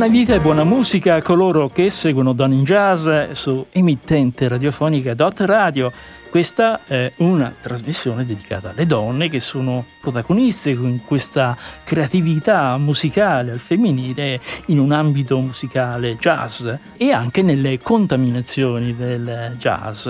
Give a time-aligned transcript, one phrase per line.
[0.00, 5.12] Buona vita e buona musica a coloro che seguono Don in Jazz su emittente radiofonica
[5.12, 5.92] Dot Radio.
[6.30, 11.54] Questa è una trasmissione dedicata alle donne che sono protagoniste in questa
[11.84, 20.08] creatività musicale al femminile in un ambito musicale jazz e anche nelle contaminazioni del jazz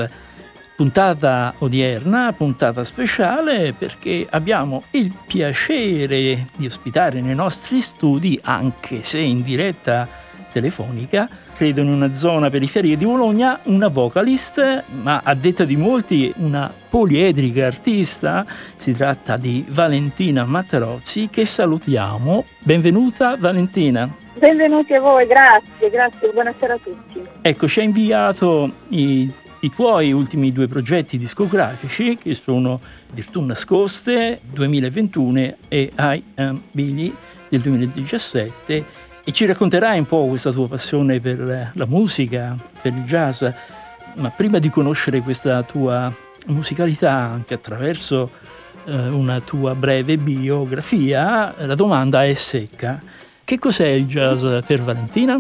[0.81, 9.19] puntata odierna, puntata speciale perché abbiamo il piacere di ospitare nei nostri studi, anche se
[9.19, 10.09] in diretta
[10.51, 16.33] telefonica, credo in una zona periferia di Bologna, una vocalist, ma a detta di molti
[16.39, 18.47] una poliedrica artista.
[18.77, 22.47] Si tratta di Valentina Mattarozzi che salutiamo.
[22.59, 24.11] Benvenuta Valentina.
[24.39, 27.21] Benvenuti a voi, grazie, grazie, buonasera a tutti.
[27.43, 32.81] Ecco, ci ha inviato i i tuoi ultimi due progetti discografici che sono
[33.13, 37.15] Virtù Nascoste 2021 e I Am Billy
[37.49, 38.85] del 2017
[39.23, 43.45] e ci racconterai un po' questa tua passione per la musica, per il jazz,
[44.15, 46.11] ma prima di conoscere questa tua
[46.47, 48.31] musicalità anche attraverso
[48.87, 53.03] eh, una tua breve biografia, la domanda è secca.
[53.45, 55.37] Che cos'è il jazz per Valentina?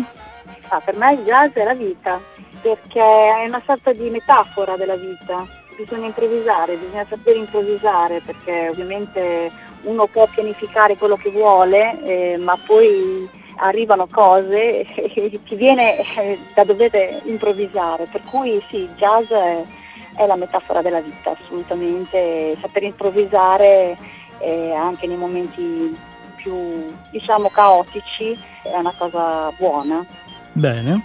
[0.68, 2.20] Ah, per me il jazz è la vita
[2.60, 5.46] perché è una sorta di metafora della vita.
[5.76, 9.50] Bisogna improvvisare, bisogna sapere improvvisare perché ovviamente
[9.82, 16.38] uno può pianificare quello che vuole, eh, ma poi arrivano cose e ti viene eh,
[16.54, 18.06] da dover improvvisare.
[18.10, 19.62] Per cui sì, il jazz è,
[20.16, 22.56] è la metafora della vita, assolutamente.
[22.60, 23.96] Saper improvvisare
[24.38, 25.96] eh, anche nei momenti
[26.36, 30.04] più diciamo caotici è una cosa buona.
[30.52, 31.02] Bene.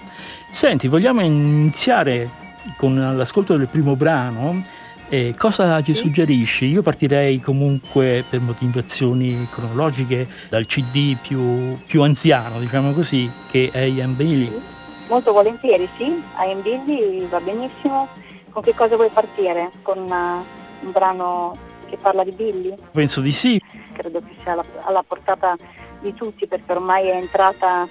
[0.55, 2.29] Senti, vogliamo iniziare
[2.77, 4.61] con l'ascolto del primo brano.
[5.09, 6.67] Eh, cosa ci suggerisci?
[6.67, 13.81] Io partirei comunque per motivazioni cronologiche dal CD più, più anziano, diciamo così, che è
[13.81, 14.61] Ian Bailey.
[15.09, 16.23] Molto volentieri, sì.
[16.47, 18.07] Ian Bailey va benissimo.
[18.49, 19.71] Con che cosa vuoi partire?
[19.81, 20.41] Con una,
[20.79, 21.53] un brano
[21.89, 22.73] che parla di Billy?
[22.93, 23.61] Penso di sì.
[23.91, 25.57] Credo che sia alla, alla portata
[25.99, 27.89] di tutti perché ormai è entrata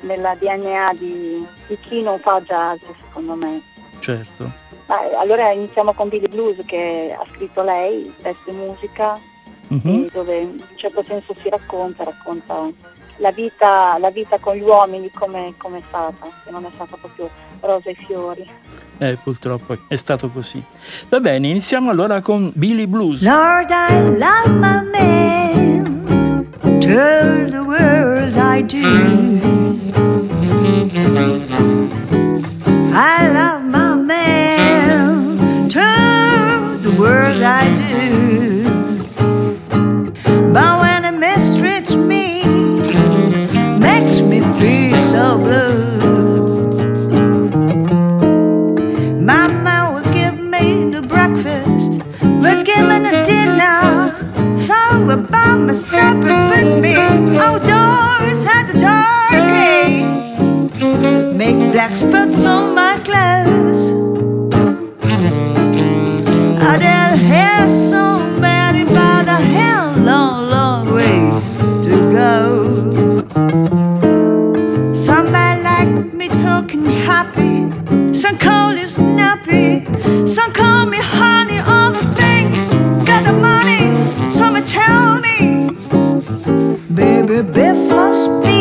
[0.00, 3.62] nella DNA di, di chi non fa jazz, secondo me.
[4.00, 4.50] Certo.
[5.18, 9.18] allora iniziamo con Billy Blues che ha scritto lei, testo e musica,
[9.72, 10.06] mm-hmm.
[10.12, 12.70] dove in un certo senso si racconta, racconta
[13.18, 16.96] la vita, la vita con gli uomini come, come, è stata, che non è stata
[16.96, 18.48] proprio rosa e fiori.
[18.98, 20.62] Eh, purtroppo è stato così.
[21.08, 23.22] Va bene, iniziamo allora con Billy Blues.
[23.22, 26.17] Lord, I love my man,
[26.62, 28.82] tell the world I do.
[32.94, 38.64] I love my man, tell the world I do.
[40.52, 42.42] But when he mistreats me,
[43.78, 45.67] makes me feel so blue.
[52.58, 54.10] Will give me the dinner.
[54.66, 60.04] Thought about my supper, with me oh, outdoors at the turkey
[61.36, 63.90] make black spots on my clothes.
[66.70, 71.18] I did have somebody by the hell long, long way
[71.84, 72.32] to go.
[74.92, 77.54] Somebody like me talking happy,
[78.12, 79.86] some call it snappy,
[80.26, 80.98] some call me
[84.68, 85.70] tell me,
[86.94, 88.57] baby, before speed.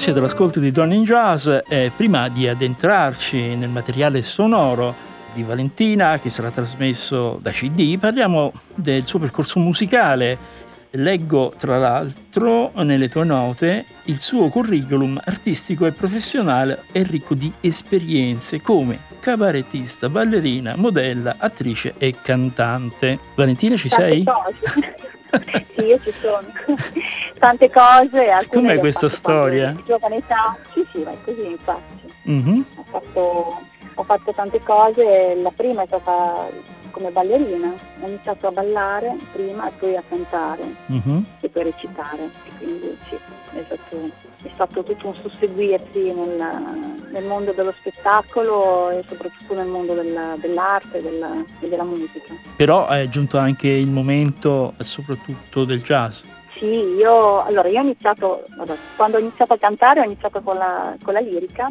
[0.00, 4.94] Siete all'ascolto di Donne in Jazz e prima di addentrarci nel materiale sonoro
[5.34, 10.38] di Valentina che sarà trasmesso da CD, parliamo del suo percorso musicale.
[10.92, 17.52] Leggo tra l'altro nelle tue note il suo curriculum artistico e professionale è ricco di
[17.60, 23.18] esperienze come cabarettista, ballerina, modella, attrice e cantante.
[23.34, 24.24] Valentina ci sei?
[25.74, 26.46] sì, io ci sono.
[27.38, 28.28] Tante cose.
[28.48, 29.74] Com'è questa storia?
[29.86, 30.56] Età.
[30.72, 32.12] Sì, sì, vai così infatti.
[32.28, 32.62] Mm-hmm.
[32.76, 33.62] Ho, fatto,
[34.00, 36.48] ho fatto tante cose, la prima è stata
[36.90, 41.24] come ballerina, ho iniziato a ballare prima e poi a cantare Mhm.
[41.40, 43.14] e poi a recitare, quindi sì,
[43.54, 43.96] è stato,
[44.42, 46.42] è stato tutto un susseguirsi nel,
[47.12, 52.34] nel mondo dello spettacolo e soprattutto nel mondo della- dell'arte e della, e della musica.
[52.56, 56.22] Però è giunto anche il momento soprattutto del jazz.
[56.56, 58.42] Sì, io, allora, io ho iniziato,
[58.96, 61.68] quando ho iniziato a cantare ho iniziato con la, con la lirica,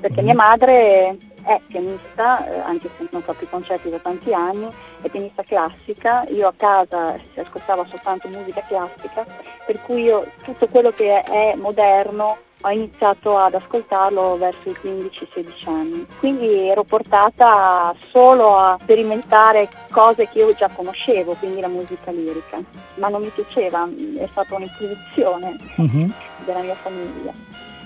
[0.00, 0.24] perché Mhm.
[0.26, 4.66] mia madre è pianista, eh, anche se non fa più concerti da tanti anni,
[5.02, 9.24] è pianista classica, io a casa si ascoltavo soltanto musica classica,
[9.66, 12.36] per cui io tutto quello che è moderno
[12.66, 20.26] ho iniziato ad ascoltarlo verso i 15-16 anni, quindi ero portata solo a sperimentare cose
[20.30, 22.58] che io già conoscevo, quindi la musica lirica,
[22.94, 23.86] ma non mi piaceva,
[24.16, 26.14] è stata un'imposizione Mhm.
[26.46, 27.32] della mia famiglia.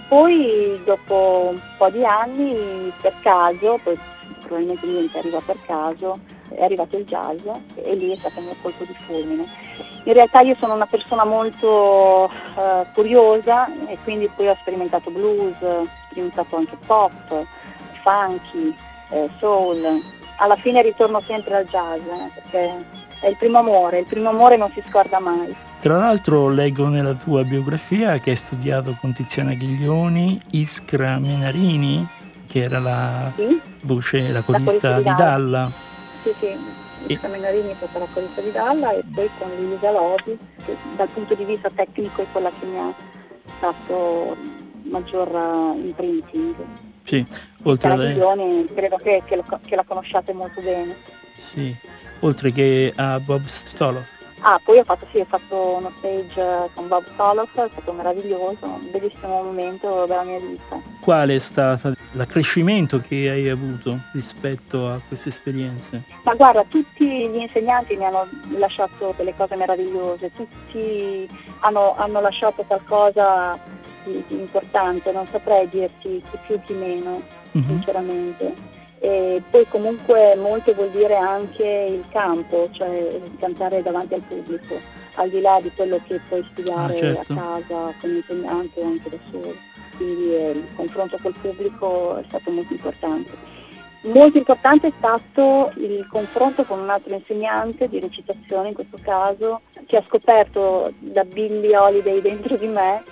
[0.08, 3.99] Poi dopo un po' di anni, per caso, poi
[4.40, 6.19] probabilmente niente arriva per caso,
[6.49, 7.44] è arrivato il jazz
[7.75, 9.44] e lì è stato il mio colpo di fulmine.
[10.05, 15.60] In realtà io sono una persona molto eh, curiosa e quindi poi ho sperimentato blues,
[15.60, 17.44] ho sperimentato anche pop,
[18.02, 18.75] funky,
[19.10, 20.02] eh, soul.
[20.37, 22.76] Alla fine ritorno sempre al jazz eh, perché
[23.20, 25.55] è il primo amore, il primo amore non si scorda mai.
[25.80, 32.06] Tra l'altro leggo nella tua biografia che hai studiato con Tiziana Ghiglioni, Iskra Menarini,
[32.48, 33.60] che era la Sì?
[33.82, 35.70] voce, la corista corista di Dalla.
[36.25, 36.46] Sì, sì,
[37.06, 41.08] il Menorini è stata la corista di Dalla e poi con Lisa Lovi, che dal
[41.08, 42.92] punto di vista tecnico è quella che mi ha
[43.60, 44.36] fatto
[44.82, 46.54] maggior eh, imprinting.
[47.04, 47.24] Sì,
[47.62, 50.96] oltre, a- Ghiglioni credo che, che lo- che la conosciate molto bene.
[51.38, 51.72] sì,
[52.20, 54.16] oltre che a Bob Stoloff.
[54.40, 57.93] Ah, poi ho fatto, sì, ho fatto uno stage eh, con Bob Soloff, è stato
[57.93, 60.81] meraviglioso, un bellissimo momento della mia vita.
[61.00, 66.05] Qual è stato l'accrescimento che hai avuto rispetto a queste esperienze?
[66.23, 71.29] Ma guarda, tutti gli insegnanti mi hanno lasciato delle cose meravigliose, tutti
[71.61, 73.58] hanno, hanno lasciato qualcosa
[74.05, 77.20] di, di importante, non saprei dirti chi più chi meno,
[77.52, 77.64] Mhm.
[77.67, 78.76] sinceramente.
[79.00, 84.74] E poi comunque molto vuol dire anche il campo, cioè cantare davanti al pubblico,
[85.14, 87.32] al di là di quello che puoi studiare Ah, certo.
[87.32, 89.54] a casa come insegnante o anche da solo.
[89.96, 93.56] Quindi eh, il confronto col pubblico è stato molto importante.
[94.02, 99.62] Molto importante è stato il confronto con un altro insegnante di recitazione in questo caso,
[99.86, 103.02] che ha scoperto da Billy Holiday dentro di me,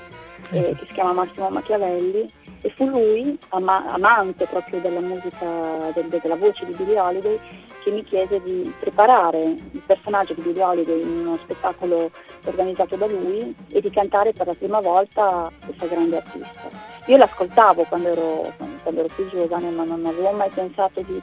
[0.53, 2.25] eh, che si chiama Massimo Machiavelli,
[2.63, 7.39] e fu lui, ama- amante proprio della musica, del- della voce di Billy Holiday,
[7.83, 12.11] che mi chiese di preparare il personaggio di Billy Holiday in uno spettacolo
[12.45, 16.69] organizzato da lui e di cantare per la prima volta questa grande artista.
[17.07, 21.23] Io l'ascoltavo quando ero, quando ero più giovane, ma non avevo mai pensato di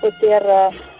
[0.00, 0.92] poter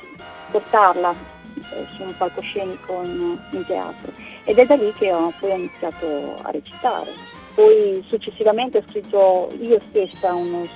[0.50, 4.10] portarla eh, su un palcoscenico in, in teatro.
[4.44, 7.33] Ed è da lì che ho poi ho iniziato a recitare.
[7.54, 10.66] Poi successivamente ho scritto io stessa uno,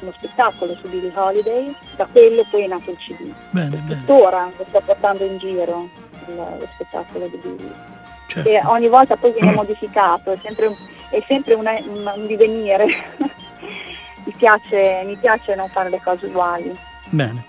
[0.00, 3.32] uno spettacolo su Billie Holiday, da quello poi è nato il CD.
[3.50, 5.88] Bene, bene, Tuttora lo sto portando in giro
[6.28, 7.70] il- lo spettacolo di Billie
[8.26, 8.48] certo.
[8.48, 10.76] che ogni volta poi viene modificato, è sempre, un-
[11.10, 12.86] è sempre una- un, un divenire.
[14.24, 16.72] mi, piace, mi piace non fare le cose uguali.
[17.10, 17.44] Bene.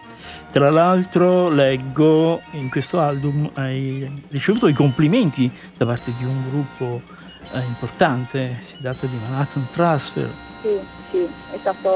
[0.51, 7.01] Tra l'altro leggo in questo album hai ricevuto i complimenti da parte di un gruppo
[7.53, 10.29] eh, importante, si tratta di Manhattan Transfer.
[10.61, 10.79] Sì,
[11.11, 11.89] sì, è stato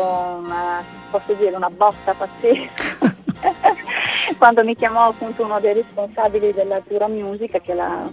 [0.43, 3.15] una, posso dire, una botta pazzesca.
[4.37, 8.03] Quando mi chiamò appunto uno dei responsabili della Tura Music, che è la,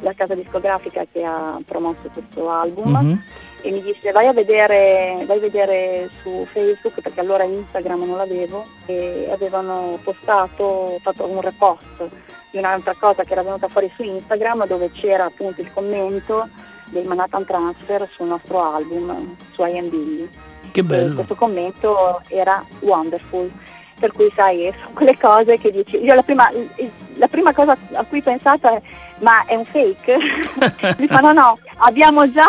[0.00, 3.22] la casa discografica che ha promosso questo album, Mhm.
[3.62, 8.16] e mi disse vai a vedere, vai a vedere su Facebook perché allora Instagram non
[8.16, 12.08] l'avevo e avevano postato, fatto un repost
[12.52, 16.48] di un'altra cosa che era venuta fuori su Instagram dove c'era appunto il commento
[16.90, 20.28] dei Manhattan Transfer sul nostro album su I Am Billy.
[20.70, 21.14] Che E bello.
[21.14, 23.50] questo commento era wonderful.
[23.98, 25.96] Per cui sai, sono quelle cose che dici.
[26.02, 26.48] Io la prima,
[27.14, 28.80] la prima cosa a cui pensato è
[29.20, 30.16] ma è un fake?
[30.98, 32.46] Mi fa no no, abbiamo già,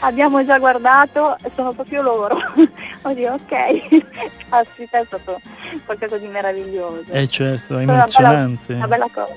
[0.00, 2.38] abbiamo già guardato, sono proprio loro.
[3.02, 4.06] Oddio, ok.
[4.48, 5.38] Caspita, è stato
[5.84, 7.12] qualcosa di meraviglioso.
[7.12, 8.72] Eh certo, è Una bella- emozionante.
[8.72, 9.34] Una bella cosa.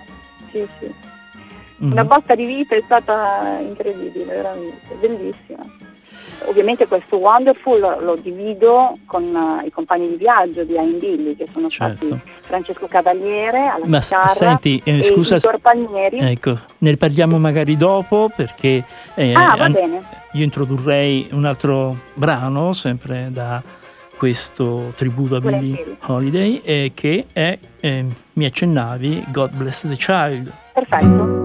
[0.52, 0.94] Sì, sì.
[1.84, 1.92] Mhm.
[1.92, 5.60] Una botta di vita è stata incredibile, veramente, bellissima.
[6.46, 11.36] Ovviamente questo Wonderful lo, lo divido con eh, i compagni di viaggio di Ain Billy,
[11.36, 12.06] che sono Certo.
[12.06, 16.20] stati Francesco Cavaliere alla Ma chitarra senti, eh, e scusa, Igor Palmieri.
[16.20, 18.84] ecco, ne parliamo magari dopo perché
[19.16, 23.62] eh, ah, an- io introdurrei un altro brano, sempre da
[24.18, 30.52] questo tributo a Billie Holiday e che è, eh, mi accennavi, God Bless the Child.
[30.74, 31.43] Perfetto.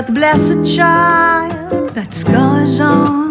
[0.00, 3.29] But bless a child that goes on,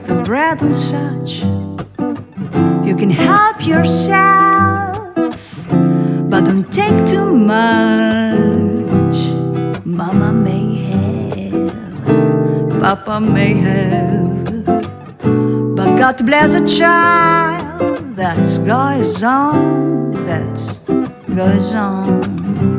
[0.00, 1.42] the bread and such.
[2.86, 5.14] You can help yourself,
[6.30, 9.16] but don't take too much.
[9.84, 14.64] Mama may have, Papa may have,
[15.76, 20.78] but God bless a child that's goes on, that's
[21.34, 22.77] goes on.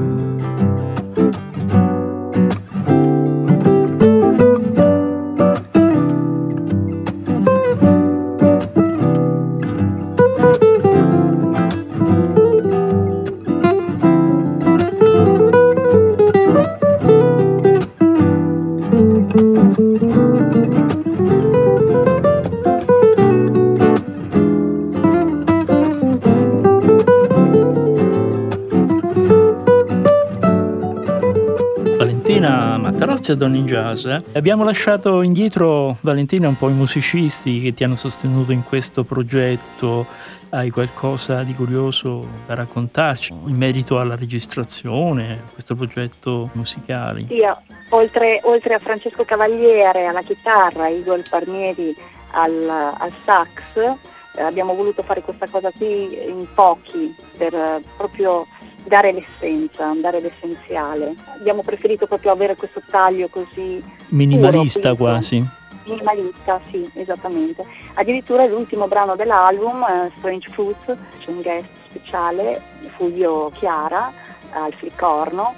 [33.30, 34.06] Grazie a Don in Jazz.
[34.06, 34.24] Eh.
[34.34, 40.06] Abbiamo lasciato indietro, Valentina, un po' i musicisti che ti hanno sostenuto in questo progetto.
[40.50, 47.26] Hai qualcosa di curioso da raccontarci in merito alla registrazione, a questo progetto musicale?
[47.28, 47.42] Sì,
[47.90, 51.96] oltre, oltre a Francesco Cavaliere alla chitarra, Igor Parnieri
[52.32, 53.98] al, al sax,
[54.36, 58.48] eh, abbiamo voluto fare questa cosa qui in pochi per eh, proprio
[58.86, 61.14] dare l'essenza, dare l'essenziale.
[61.38, 65.48] Abbiamo preferito proprio avere questo taglio così minimalista puro, quasi.
[65.86, 67.64] Minimalista, sì, esattamente.
[67.96, 72.62] Addirittura l'ultimo brano dell'album, eh, Strange Fruit, c'è un guest speciale,
[72.98, 74.12] Fulvio Chiara
[74.52, 75.54] al flicorno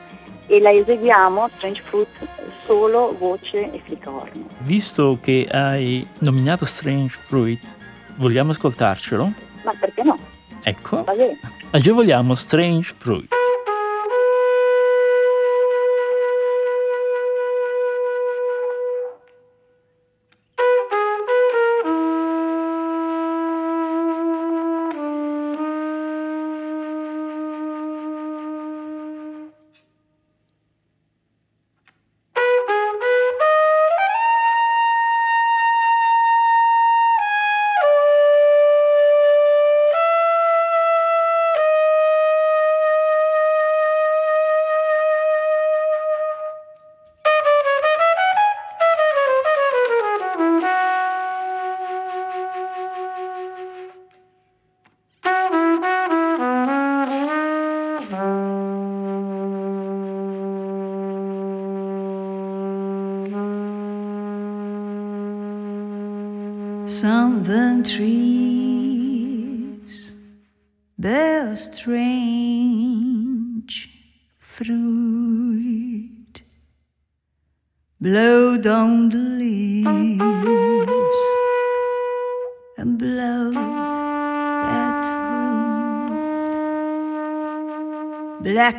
[0.48, 2.08] e la eseguiamo Strange Fruit
[2.66, 4.46] solo voce e flicorno.
[4.60, 7.62] Visto che hai nominato Strange Fruit,
[8.16, 9.32] vogliamo ascoltarcelo?
[9.64, 10.16] Ma perché no?
[10.64, 11.04] Ecco,
[11.72, 13.41] agevoliamo Strange Fruit.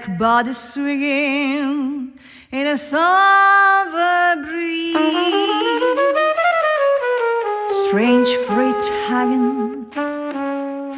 [0.03, 2.19] Black bodies swinging
[2.51, 4.97] in a summer breeze.
[7.87, 9.87] Strange freight hanging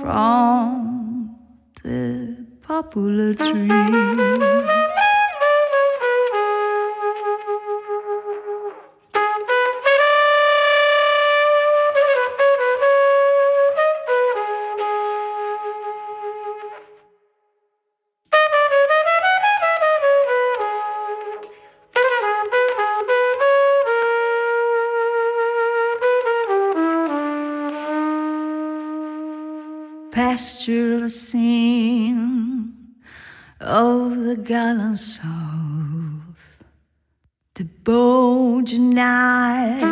[0.00, 1.36] from
[1.82, 4.23] the poplar tree.
[31.04, 32.72] Pastoral scene
[33.60, 36.64] of the gallant south,
[37.54, 39.82] the bold knives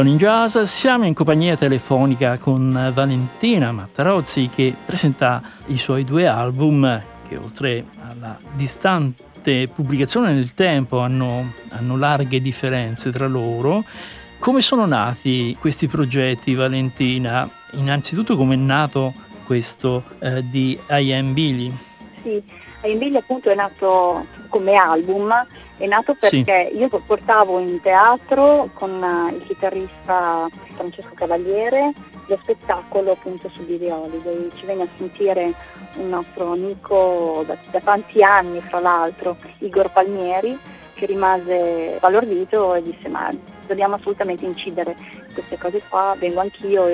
[0.04, 6.26] Don in Jazz, siamo in compagnia telefonica con Valentina Mattarozzi che presenta i suoi due
[6.26, 13.82] album che oltre alla distante pubblicazione nel tempo hanno, hanno larghe differenze tra loro.
[14.38, 17.48] Come sono nati questi progetti, Valentina?
[17.70, 19.14] Innanzitutto come è nato
[19.46, 21.74] questo eh, di I Am Billy?
[22.24, 22.42] Sì,
[22.84, 26.78] I Am Billy appunto è nato come album, è nato perché sì.
[26.78, 31.92] io portavo in teatro con il chitarrista Francesco Cavaliere
[32.26, 34.48] lo spettacolo appunto su Billy Holiday.
[34.54, 35.52] Ci venne a sentire
[35.96, 40.58] un nostro amico da, da tanti anni, fra l'altro, Igor Palmieri,
[40.94, 43.28] che rimase balordito e disse ma
[43.66, 44.96] dobbiamo assolutamente incidere
[45.34, 46.86] queste cose qua, vengo anch'io,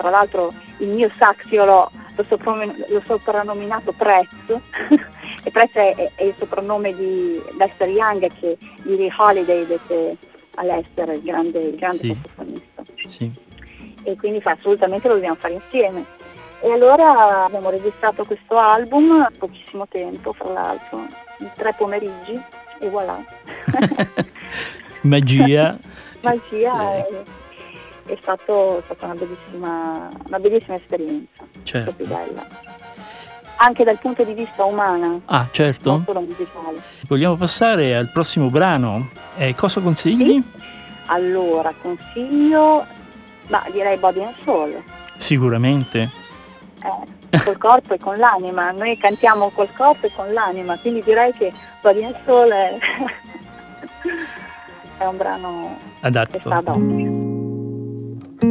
[0.00, 4.28] tra l'altro il mio sax io l'ho, l'ho, soprannom- l'ho soprannominato Prez
[5.44, 10.16] e Prez è, è, il soprannome di Lester Young che di Holiday dette
[10.56, 12.18] a Lester, il grande, il grande Sì.
[12.22, 12.82] sassofonista.
[13.06, 13.30] Sì.
[14.04, 16.04] E quindi fa, assolutamente lo dobbiamo fare insieme.
[16.62, 20.98] E allora abbiamo registrato questo album pochissimo tempo, fra l'altro,
[21.38, 22.40] in tre pomeriggi
[22.80, 23.22] e voilà.
[25.02, 25.78] Magia.
[26.22, 27.22] Magia Eh, è,
[28.12, 31.92] è, stato- è stata una bellissima, una bellissima esperienza, certo.
[31.94, 32.46] proprio bella.
[33.62, 35.90] Anche dal punto di vista umano, Ah, certo.
[35.90, 36.80] non solo musicale.
[37.06, 39.10] Vogliamo passare al prossimo brano.
[39.36, 40.42] Eh, cosa consigli?
[41.06, 42.86] Allora, consiglio,
[43.48, 44.82] ma direi Body and Soul.
[45.16, 46.08] Sicuramente.
[47.32, 51.30] Eh, col corpo e con l'anima, noi cantiamo col corpo e con l'anima, quindi direi
[51.32, 52.78] che Body and Soul è,
[54.98, 56.38] è un brano Adatto.
[58.42, 58.48] My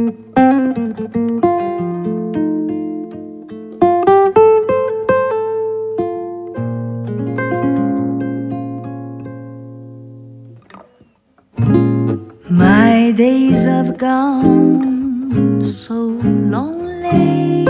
[13.16, 15.94] days have gone so
[16.54, 17.66] lonely.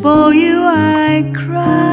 [0.00, 1.91] For you I cry.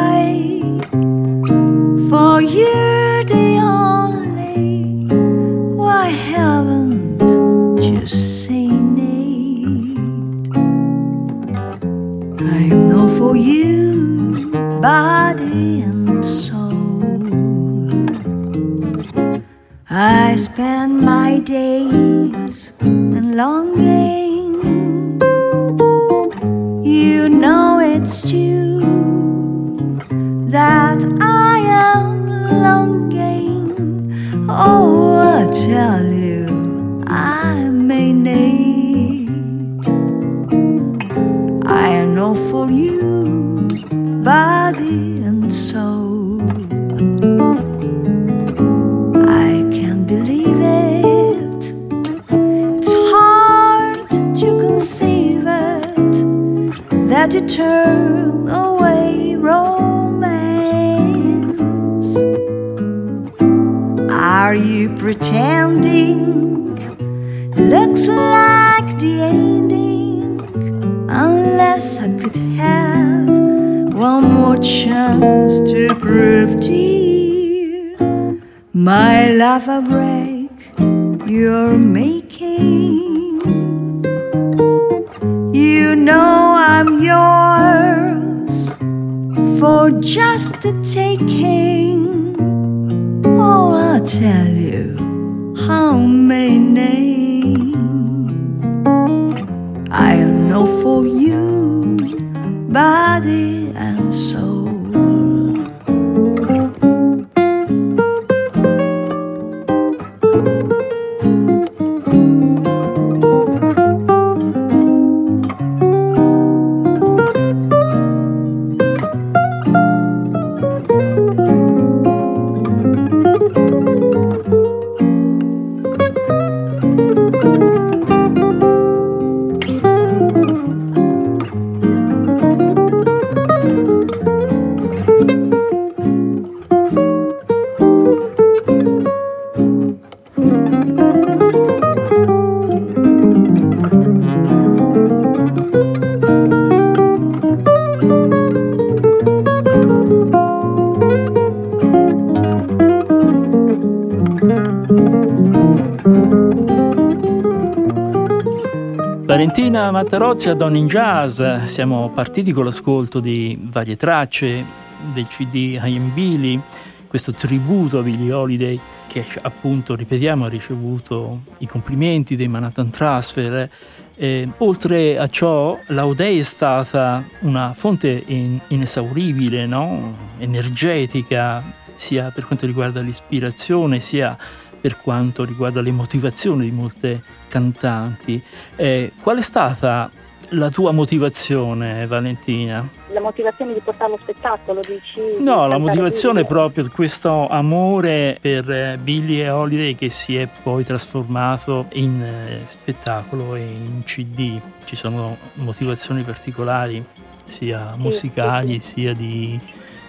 [159.50, 164.64] Valentina Mattarozzi a Don in Jazz, siamo partiti con l'ascolto di varie tracce
[165.12, 166.62] del CD I Am Billy,
[167.08, 173.68] questo tributo a Billie Holiday che appunto, ripetiamo, ha ricevuto i complimenti dei Manhattan Transfer.
[174.16, 180.16] Eh, oltre a ciò, l'Audei è stata una fonte in, inesauribile, no?
[180.38, 181.64] energetica,
[181.96, 184.38] sia per quanto riguarda l'ispirazione, sia
[184.80, 188.42] per quanto riguarda le motivazioni di molte cantanti.
[188.76, 190.10] Eh, qual è stata
[190.54, 192.88] la tua motivazione, Valentina?
[193.10, 195.22] La motivazione di portare lo spettacolo, dici?
[195.39, 200.84] No, la motivazione è proprio questo amore per eh, Billy Holiday che si è poi
[200.84, 204.60] trasformato in eh, spettacolo e in CD.
[204.86, 207.04] Ci sono motivazioni particolari,
[207.46, 209.60] sia Sì, musicali, sì, sia di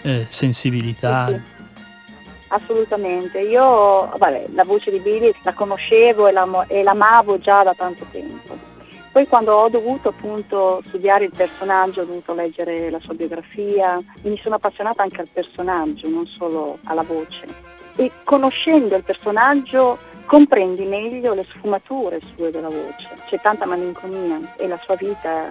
[0.03, 1.59] eh, sensibilità.
[2.53, 7.75] Assolutamente, io vabbè, la voce di Billy la conoscevo e, l'amo- e l'amavo già da
[7.75, 8.59] tanto tempo.
[9.13, 14.37] Poi quando ho dovuto appunto studiare il personaggio, ho dovuto leggere la sua biografia, mi
[14.37, 17.47] sono appassionata anche al personaggio, non solo alla voce.
[17.97, 23.09] E conoscendo il personaggio comprendi meglio le sfumature sue della voce.
[23.27, 25.51] C'è tanta malinconia e la sua vita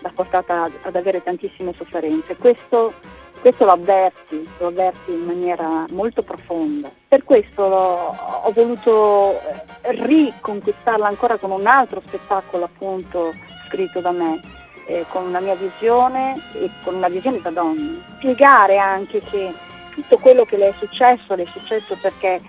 [0.00, 2.36] l'ha portata ad avere tantissime sofferenze.
[2.36, 2.94] Questo
[3.40, 6.90] questo lo avverti, lo avverti in maniera molto profonda.
[7.08, 9.40] Per questo ho voluto
[9.82, 13.32] eh, riconquistarla ancora con un altro spettacolo appunto
[13.66, 14.40] scritto da me,
[14.86, 17.98] eh, con una mia visione e con una visione da donna.
[18.18, 19.52] Spiegare anche che
[19.94, 22.40] tutto quello che le è successo le è successo perché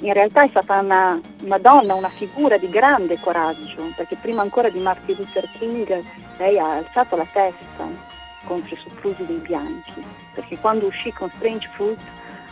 [0.00, 4.70] in realtà è stata una, una donna, una figura di grande coraggio, perché prima ancora
[4.70, 6.02] di Martin Luther King
[6.38, 10.02] lei ha alzato la testa contro i soprusi dei bianchi,
[10.34, 12.00] perché quando uscì con Strange Fruit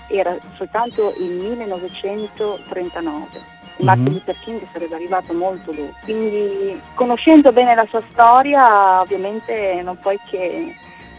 [0.08, 3.56] era soltanto il 1939.
[3.80, 4.12] e Martin Mhm.
[4.12, 5.94] Luther King sarebbe arrivato molto dopo.
[6.02, 10.74] Quindi conoscendo bene la sua storia, ovviamente non puoi che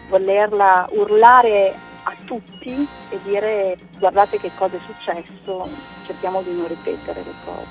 [0.09, 5.69] volerla urlare a tutti e dire guardate che cosa è successo,
[6.05, 7.65] cerchiamo di non ripetere le cose,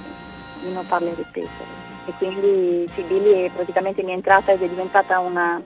[0.61, 1.87] di non farle ripetere.
[2.07, 5.61] E quindi sì, Billy praticamente mi è entrata ed è diventata una,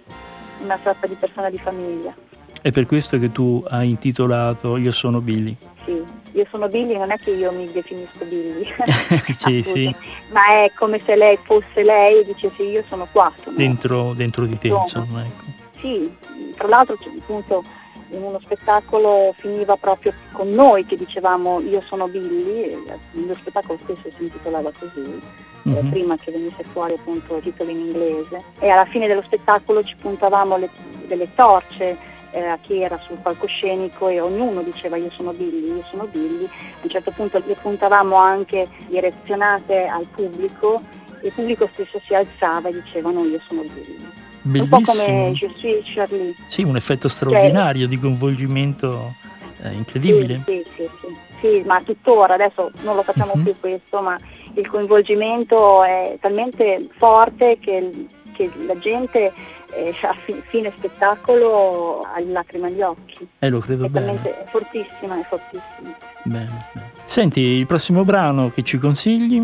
[0.62, 2.14] una sorta di persona di famiglia.
[2.60, 5.56] È per questo che tu hai intitolato Io sono Billy.
[5.84, 6.00] Sì,
[6.32, 8.64] io sono Billy, non è che io mi definisco Billy,
[9.36, 9.94] sì, sì,
[10.30, 13.32] ma è come se lei fosse lei e dicesse io sono qua.
[13.42, 15.24] sono- dentro, dentro di te, insomma.
[15.24, 15.44] Ecco.
[15.80, 16.14] Sì,
[16.56, 17.64] tra l'altro appunto
[18.12, 22.76] in uno spettacolo finiva proprio con noi che dicevamo io sono Billy,
[23.12, 25.18] lo spettacolo stesso si intitolava così,
[25.64, 25.90] Mhm.
[25.90, 29.94] prima che venisse fuori appunto il titolo in inglese e alla fine dello spettacolo ci
[29.96, 30.70] puntavamo le-
[31.06, 35.82] delle torce eh, a chi era sul palcoscenico e ognuno diceva io sono Billy, io
[35.90, 40.80] sono Billy, a un certo punto le puntavamo anche direzionate al pubblico
[41.20, 44.10] e il pubblico stesso si alzava e dicevano io sono Billy.
[44.44, 45.04] Un po' Bellissimo.
[45.04, 46.34] come Je suis Charlie.
[46.46, 49.14] Sì, un effetto straordinario di coinvolgimento
[49.62, 50.42] eh, incredibile.
[50.46, 51.62] Sì, sì, sì, sì.
[51.64, 53.42] Ma tuttora adesso non lo facciamo Mhm.
[53.42, 54.16] più questo, ma
[54.54, 59.32] il coinvolgimento è talmente forte che, che la gente
[59.74, 63.26] eh, a fi- fine spettacolo ha le lacrime agli occhi.
[63.38, 64.20] Eh, lo credo È bene.
[64.22, 65.96] è fortissima, è fortissima.
[66.24, 66.90] bene, bene.
[67.04, 69.40] Senti, il prossimo brano che ci consigli?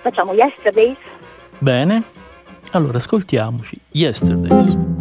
[0.00, 0.96] Facciamo Yesterdays.
[1.58, 2.02] Bene.
[2.72, 3.80] Allora, ascoltiamoci.
[3.90, 4.99] Yesterdays.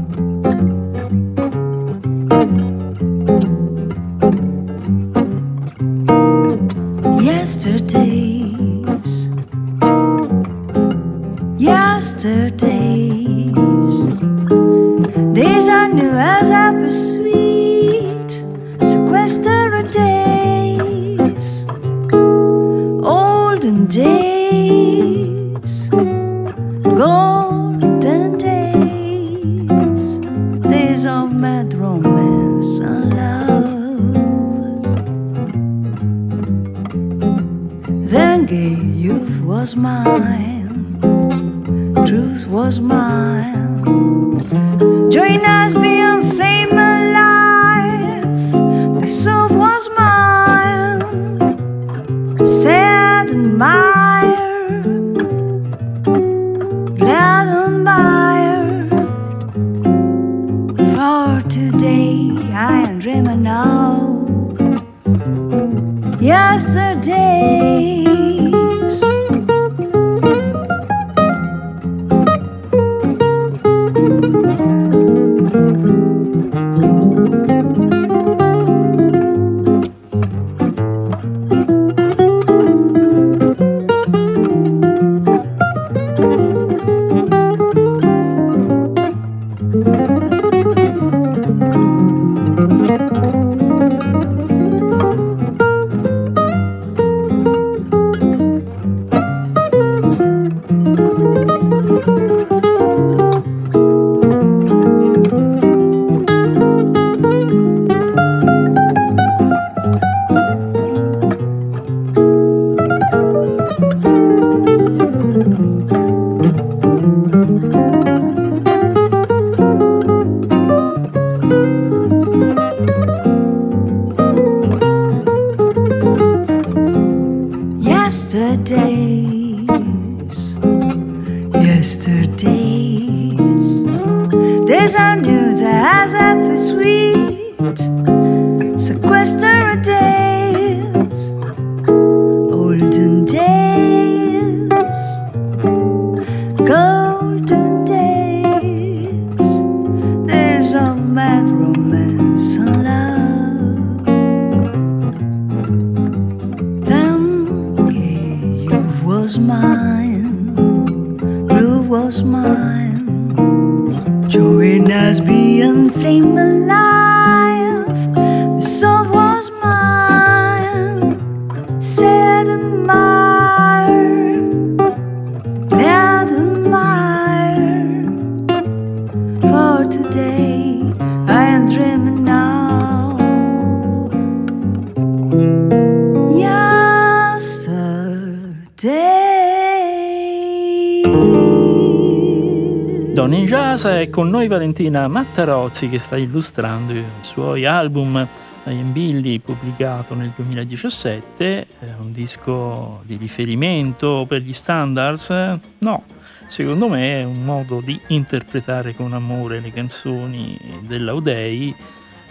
[194.19, 198.27] Con noi Valentina Mattarozzi che sta illustrando i suoi album
[198.65, 205.29] I Am Billy pubblicato nel 2017, è un disco di riferimento per gli standards?
[205.77, 206.03] No,
[206.47, 211.73] secondo me è un modo di interpretare con amore le canzoni dell'Audei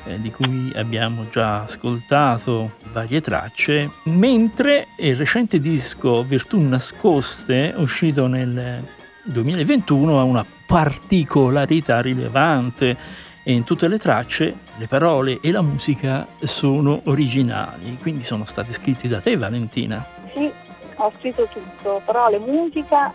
[0.05, 8.27] eh, di cui abbiamo già ascoltato varie tracce, mentre il recente disco Virtù Nascoste, uscito
[8.27, 8.85] nel
[9.24, 12.95] 2021, ha una particolarità rilevante
[13.43, 18.73] e in tutte le tracce le parole e la musica sono originali, quindi sono state
[18.75, 20.05] scritte da te Valentina.
[20.35, 20.51] Sì,
[20.97, 23.13] ho scritto tutto, parole, musica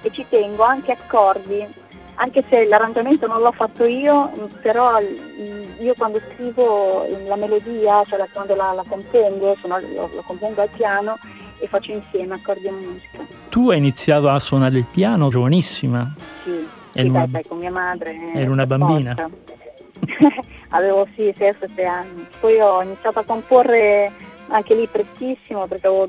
[0.00, 1.66] e ci tengo anche accordi,
[2.14, 8.16] anche se l'arrangiamento non l'ho fatto io, però mm, io quando scrivo la melodia, cioè
[8.18, 11.18] la- quando la, la compongo, sono- lo, lo compongo al piano
[11.58, 13.18] e faccio insieme accordi e musica.
[13.50, 16.10] Tu hai iniziato a suonare il piano giovanissima,
[16.44, 18.14] Sì, Eri una- dai, con mia madre.
[18.34, 19.14] eri una per bambina.
[20.70, 22.26] Avevo sì, 6-7 anni.
[22.40, 24.10] Poi ho iniziato a comporre
[24.48, 26.08] anche lì prestissimo perché avevo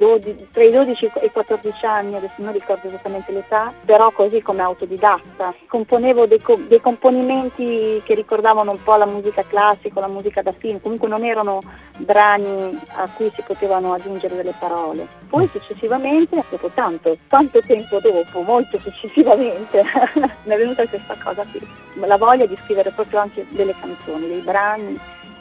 [0.00, 4.40] 12, tra i 12 e i 14 anni, adesso non ricordo esattamente l'età, però così
[4.40, 5.54] come autodidatta.
[5.66, 10.52] Componevo dei, co- dei componimenti che ricordavano un po' la musica classica, la musica da
[10.52, 11.60] film, comunque non erano
[11.98, 15.06] brani a cui si potevano aggiungere delle parole.
[15.28, 19.84] Poi successivamente, dopo tanto, tanto tempo dopo, molto successivamente,
[20.44, 21.60] mi è venuta questa cosa qui,
[21.96, 24.98] la voglia di scrivere proprio anche delle canzoni, dei brani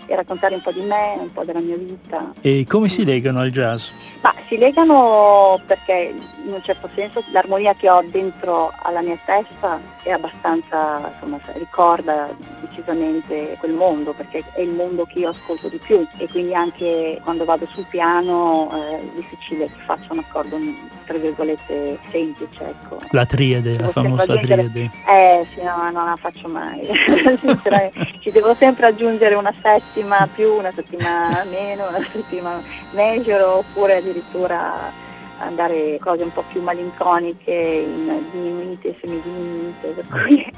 [0.09, 2.33] e raccontare un po' di me, un po' della mia vita.
[2.41, 3.91] E come si legano al jazz?
[4.21, 6.13] Ma si legano perché
[6.45, 12.29] in un certo senso l'armonia che ho dentro alla mia testa è abbastanza, insomma, ricorda
[12.59, 17.21] decisamente quel mondo perché è il mondo che io ascolto di più e quindi anche
[17.23, 20.57] quando vado sul piano eh, è difficile che faccia un accordo
[21.05, 22.65] tra virgolette semplice.
[22.65, 22.97] Ecco.
[23.11, 24.89] La triade, la famosa triade.
[25.07, 26.81] Eh sì, no, non la faccio mai.
[28.21, 29.53] Ci devo sempre aggiungere una
[29.99, 34.91] settima più, una settima meno, una settima major oppure addirittura
[35.39, 39.89] andare cose un po' più malinconiche in diminuite e semidiminuite.
[39.89, 40.51] Per cui...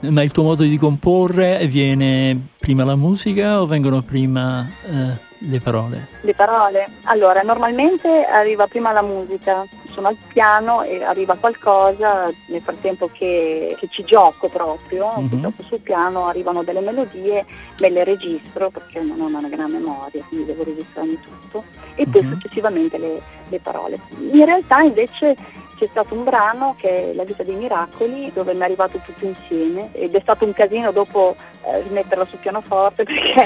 [0.10, 5.60] Ma il tuo modo di comporre viene prima la musica o vengono prima eh, le
[5.60, 6.08] parole?
[6.20, 6.86] Le parole?
[7.04, 13.76] Allora, normalmente arriva prima la musica, sono al piano e arriva qualcosa, nel frattempo che,
[13.78, 15.28] che ci gioco proprio, mm-hmm.
[15.28, 17.44] che gioco sul piano, arrivano delle melodie,
[17.80, 22.22] me le registro perché non ho una gran memoria, quindi devo registrarmi tutto e poi
[22.22, 22.32] mm-hmm.
[22.32, 24.00] successivamente le, le parole.
[24.18, 25.36] In realtà invece
[25.76, 29.24] c'è stato un brano che è La vita dei miracoli dove mi è arrivato tutto
[29.24, 33.44] insieme ed è stato un casino dopo eh, rimetterla sul pianoforte perché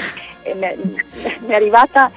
[0.55, 2.11] mi è, mi è arrivata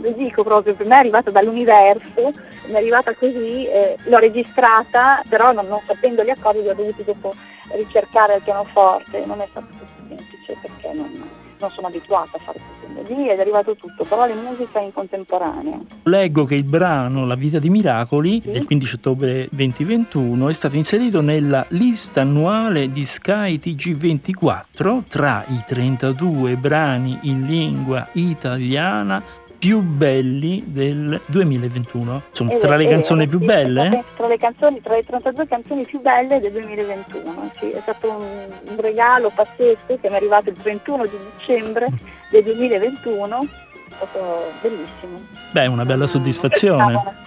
[0.00, 2.32] lo dico proprio, per me è arrivata dall'universo,
[2.66, 6.74] mi è arrivata così, eh, l'ho registrata, però non, non sapendo gli accordi li ho
[6.74, 7.32] dovuti dopo
[7.72, 11.12] ricercare al pianoforte, non è stato così semplice perché non,
[11.60, 14.92] non sono abituata a fare queste melodie ed è arrivato tutto, però le musiche in
[14.92, 15.78] contemporanea.
[16.04, 18.50] Leggo che il brano La vita di miracoli sì?
[18.50, 25.62] del 15 ottobre 2021 è stato inserito nella lista annuale di Sky TG24 tra i
[25.66, 29.22] 32 brani in lingua italiana
[29.58, 32.22] più belli del 2021.
[32.28, 34.04] Insomma, tra le canzoni più belle?
[34.16, 37.50] Tra le canzoni, tra le 32 canzoni più belle del 2021.
[37.58, 38.24] Sì, è stato un,
[38.70, 41.88] un regalo pazzesco che mi è arrivato il 31 di dicembre
[42.30, 43.40] del 2021.
[43.40, 45.20] È stato bellissimo.
[45.50, 47.26] Beh, una bella soddisfazione.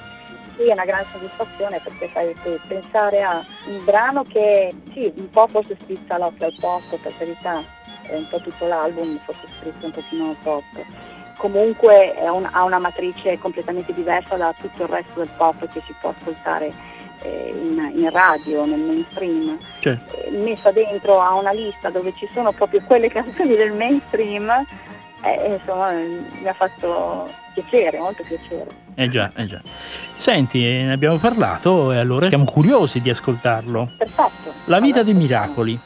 [0.58, 2.34] Sì, è una grande soddisfazione perché sai,
[2.68, 7.62] pensare a un brano che sì, un po' forse spizza l'occhio al pop, per carità,
[8.04, 10.64] è un po' tutto l'album, forse scritto un pochino al pop
[11.38, 15.94] comunque un, ha una matrice completamente diversa da tutto il resto del pop che si
[16.00, 16.72] può ascoltare
[17.24, 19.58] eh, in, in, radio, nel mainstream.
[19.82, 19.98] Eh,
[20.32, 24.50] messa dentro a una lista dove ci sono proprio quelle canzoni del mainstream,
[25.24, 28.68] eh, insomma mi ha fatto piacere, molto piacere.
[28.96, 29.62] Eh già, eh già.
[30.16, 33.90] Senti, ne abbiamo parlato e allora siamo curiosi di ascoltarlo.
[33.98, 34.54] Perfetto.
[34.66, 35.80] La vita dei miracoli.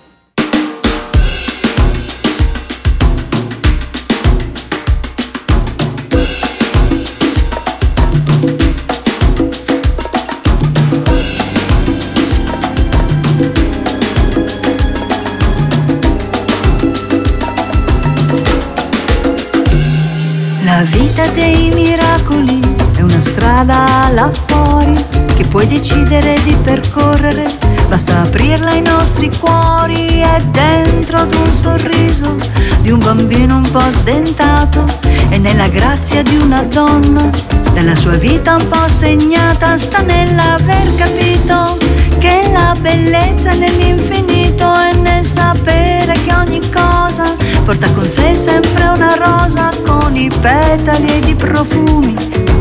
[23.56, 24.94] Strada là fuori
[25.36, 27.46] che puoi decidere di percorrere.
[27.88, 32.36] Basta aprirla ai nostri cuori e dentro ad un sorriso
[32.82, 34.84] di un bambino un po' sdentato
[35.30, 37.30] e nella grazia di una donna
[37.72, 41.78] della sua vita un po' segnata sta nell'aver capito
[42.20, 48.84] che la bellezza è nell'infinito e nel sapere che ogni cosa porta con sé sempre
[48.86, 52.14] una rosa con i petali ed i profumi,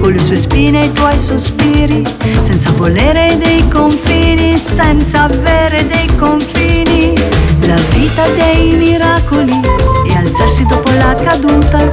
[0.04, 2.04] con le sue spine e i tuoi sospiri,
[2.42, 7.14] senza volere dei confini, senza avere dei confini.
[7.60, 9.58] La vita dei miracoli
[10.06, 11.90] e alzarsi dopo la caduta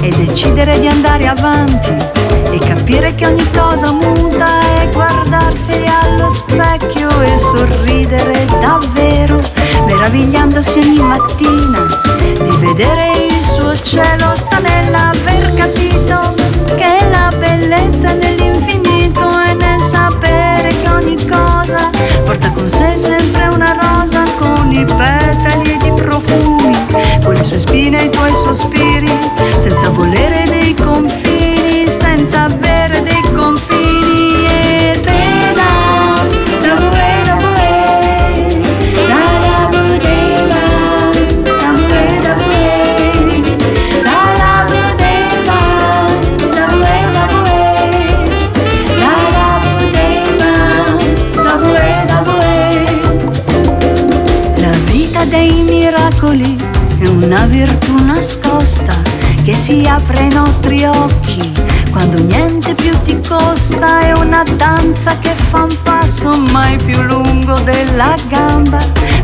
[0.00, 1.94] e decidere di andare avanti
[2.50, 9.40] e capire che ogni cosa muta e guardarsi allo specchio e sorridere davvero,
[9.86, 11.86] meravigliandosi ogni mattina
[12.18, 16.41] di vedere il suo cielo sta nell'aver capito
[22.32, 26.74] porta con sé sempre una rosa con i petali ed i profumi,
[27.22, 29.10] con le sue spine e i tuoi sospiri,
[29.58, 30.51] senza volere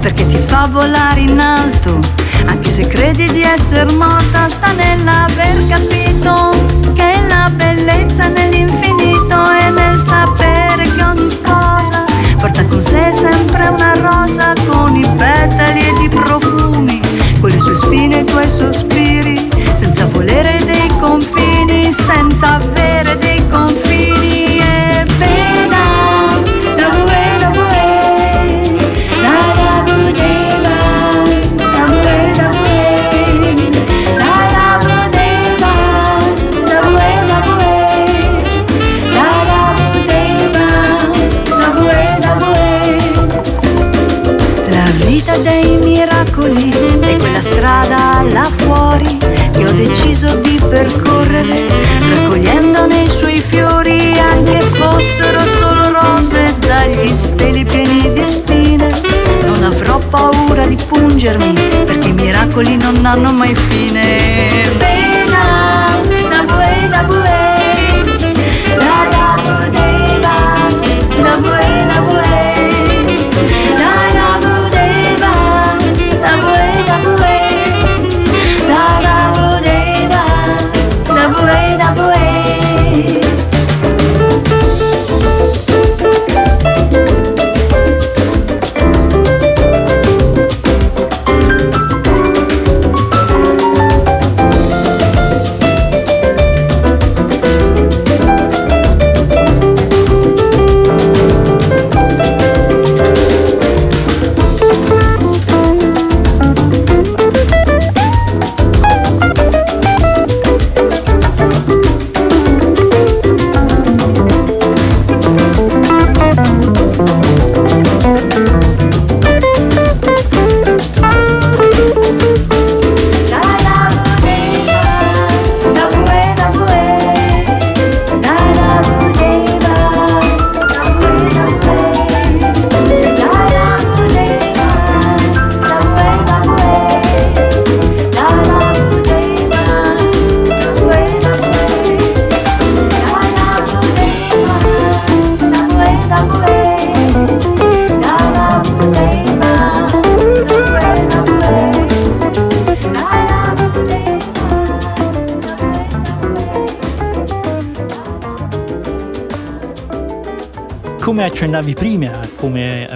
[0.08, 2.00] perché ti fa volare in alto.
[2.46, 6.50] Anche se credi di essere morta, sta nell'aver capito
[6.94, 12.04] che la bellezza nell'infinito e nel sapere che ogni cosa
[12.38, 17.00] porta con sé sempre una rosa con i petali e i profumi,
[17.40, 23.46] con le sue spine e i tuoi sospiri, senza volere dei confini, senza avere dei
[23.50, 23.87] confini.
[51.42, 59.00] Raccogliendo nei suoi fiori anche fossero solo rose dagli steli pieni di spine.
[59.44, 61.52] Non avrò paura di pungermi
[61.84, 64.68] perché i miracoli non hanno mai fine.
[64.76, 67.02] Bena, da bue, da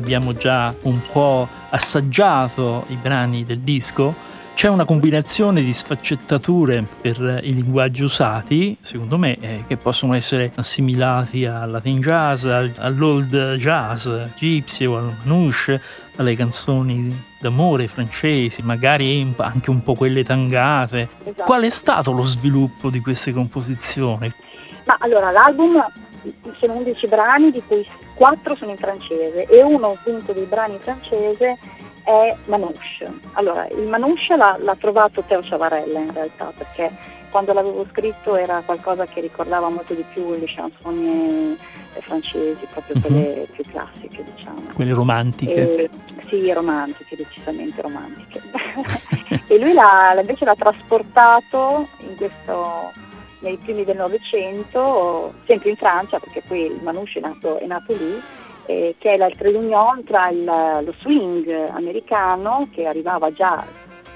[0.03, 4.13] abbiamo già un po' assaggiato i brani del disco,
[4.55, 10.53] c'è una combinazione di sfaccettature per i linguaggi usati, secondo me, eh, che possono essere
[10.57, 15.81] assimilati al Latin jazz, al- all'old jazz, gypsy o al manouche,
[16.17, 21.09] alle canzoni d'amore francesi, magari anche un po' quelle tangate.
[21.23, 21.45] Esatto.
[21.45, 24.31] Qual è stato lo sviluppo di queste composizioni?
[24.85, 25.83] Ma allora l'album
[26.59, 27.87] sono 11 brani di cui
[28.23, 31.59] 4 sono in francese e uno appunto dei brani in francese
[32.05, 33.13] è Manouche.
[33.33, 36.93] Allora, il Manouche l'ha, l'ha trovato Teo Chavarella in realtà perché
[37.31, 41.57] quando l'avevo scritto era qualcosa che ricordava molto di più le chansonnier
[41.99, 43.03] francesi, proprio Mhm.
[43.03, 44.61] quelle più classiche diciamo.
[44.73, 45.83] Quelle romantiche?
[45.85, 45.91] E-
[46.29, 48.41] sì, romantiche, decisamente romantiche.
[49.49, 52.93] e lui l'ha, invece l'ha trasportato in questo,
[53.43, 57.93] nei primi del Novecento, sempre in Francia, perché poi il Manouche è nato, è nato
[57.95, 58.21] lì,
[58.67, 63.65] eh, che è la trade union tra il- lo swing americano, che arrivava già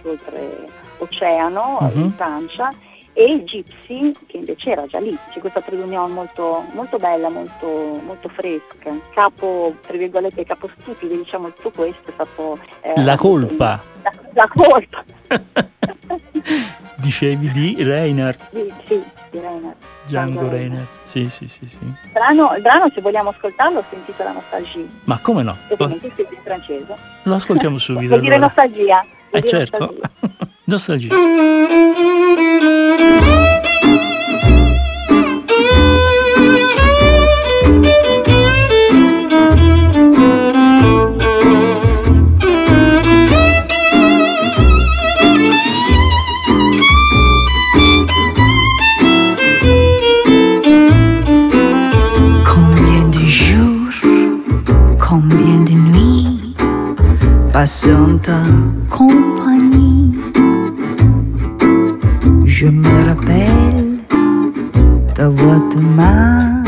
[0.05, 0.65] oltre
[0.99, 2.03] oceano, Mhm.
[2.03, 2.71] in Francia,
[3.19, 7.31] e il gypsy che invece era già lì, c'è questa trade union molto, molto bella,
[7.31, 8.95] molto, molto fresca.
[9.15, 12.59] Capo, tra virgolette, capo stupido, diciamo tutto questo è stato...
[12.83, 15.03] eh, La colpa, La, la colpa,
[16.97, 19.85] dicevi di Reinhardt, sì, sì, di Reinhardt.
[20.07, 20.87] Django Reinhardt.
[21.03, 21.83] Sì, sì, sì, sì.
[21.85, 25.57] Il brano, il brano, se vogliamo ascoltarlo, si intitola Nostalgie, Ma come no?
[25.71, 26.95] ovviamente scritto in francese.
[27.23, 28.09] Lo ascoltiamo subito.
[28.09, 28.53] Vuol dire allora.
[28.55, 29.01] nostalgia.
[29.33, 29.95] Eh certo,
[30.67, 31.15] nostalgia.
[31.17, 31.17] nostalgia.
[54.99, 55.75] Combien de
[58.91, 60.15] compagnie.
[62.45, 63.99] Je me rappelle
[65.15, 66.65] ta voix de main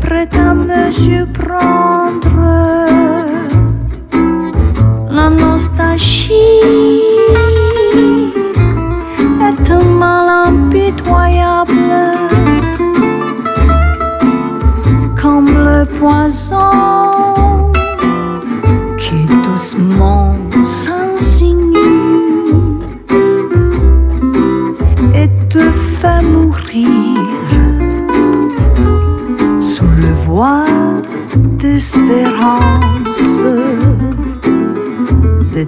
[0.00, 2.42] prête à me surprendre.
[5.10, 6.62] La nostalgie
[9.48, 11.94] est un mal impitoyable
[15.20, 17.72] comme le poison
[18.98, 21.05] qui doucement s'insinue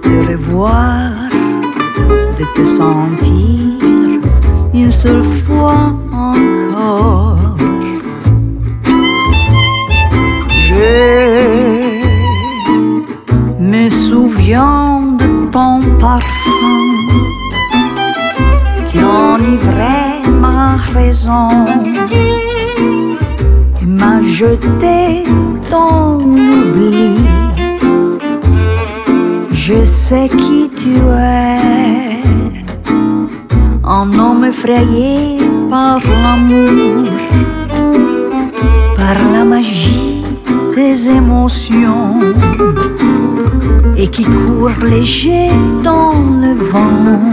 [0.01, 1.29] te revoir,
[2.37, 4.19] de te sentir
[4.73, 7.57] une seule fois encore.
[10.67, 10.89] Je
[13.59, 16.85] me souviens de ton parfum
[18.89, 21.49] qui enivrait ma raison
[23.81, 25.23] et m'a jeté
[25.69, 27.38] dans l'oubli.
[29.71, 32.23] Je sais qui tu es,
[33.83, 35.37] un homme effrayé
[35.69, 37.07] par l'amour,
[38.97, 40.23] par la magie
[40.75, 42.19] des émotions,
[43.95, 45.51] et qui court léger
[45.83, 47.29] dans le vent.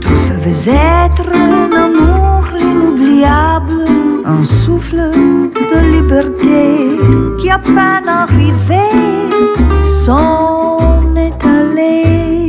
[0.00, 3.84] Tout ça veut être un amour inoubliable,
[4.24, 5.12] un souffle
[5.72, 6.98] de liberté
[7.38, 8.88] qui à peine arrivé
[9.84, 12.39] s'en est allé.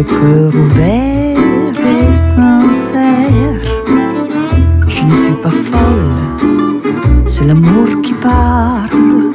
[0.00, 3.64] Le cœur ouvert et sincère.
[4.88, 9.32] Je ne suis pas folle, c'est l'amour qui parle.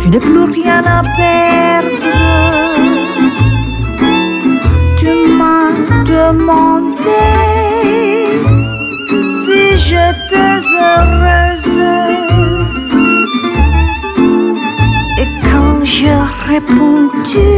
[0.00, 2.06] Je n'ai plus rien à perdre.
[4.98, 5.74] Tu m'as
[6.14, 7.26] demandé
[9.40, 11.80] si j'étais heureuse.
[15.20, 16.20] Et quand j'ai
[16.52, 17.48] répondu,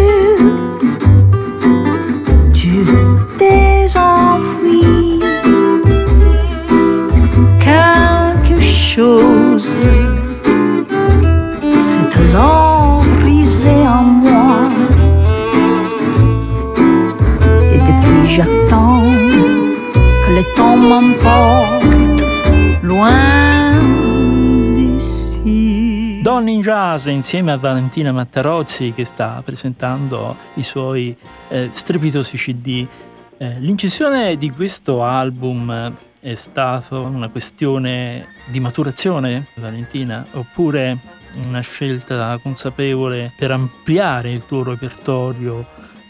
[0.46, 0.57] tu
[26.22, 31.16] Donne in Jazz insieme a Valentina Mattarozzi che sta presentando i suoi
[31.48, 32.86] eh, strepitosi CD.
[33.38, 40.96] Eh, l'incisione di questo album eh, è stata una questione di maturazione, Valentina, oppure
[41.46, 45.64] una scelta consapevole per ampliare il tuo repertorio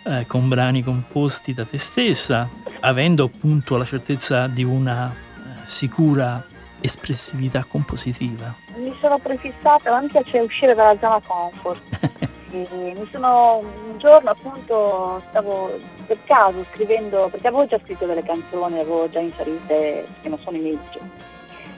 [0.05, 2.49] eh, con brani composti da te stessa,
[2.81, 6.45] avendo appunto la certezza di una eh, sicura
[6.81, 8.55] espressività compositiva?
[8.77, 12.27] Mi sono prefissata, a me piace uscire dalla zona comfort.
[12.51, 15.71] Mi sono un giorno appunto stavo
[16.07, 20.57] per caso scrivendo, perché avevo già scritto delle canzoni, avevo già inserite che non sono
[20.57, 20.79] i miei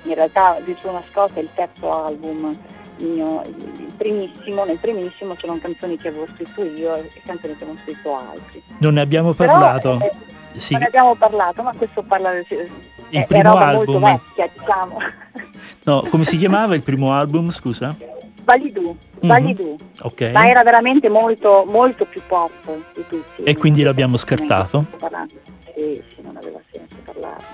[0.04, 2.56] in realtà di suo nascosto è il terzo album
[2.98, 7.78] mio, il primissimo, nel primissimo c'erano canzoni che avevo scritto io e canzoni che avevo
[7.82, 8.62] scritto altri.
[8.78, 9.98] Non ne abbiamo Però, parlato.
[10.02, 10.10] eh,
[10.56, 12.70] Sì, Non ne abbiamo parlato, ma questo parla del il
[13.10, 13.64] è, è primo molto
[13.96, 14.02] album.
[14.04, 14.98] vecchia, diciamo.
[15.84, 17.96] No, come si chiamava il primo album, scusa?
[18.44, 18.82] Validù,
[19.20, 19.28] Mhm.
[19.28, 19.76] Validù.
[20.02, 20.30] Ok.
[20.32, 22.50] Ma era veramente molto, molto più pop
[22.94, 23.42] di tutti.
[23.44, 24.84] E quindi l'abbiamo scartato?
[25.74, 27.44] Sì, sì, non aveva senso parlarne.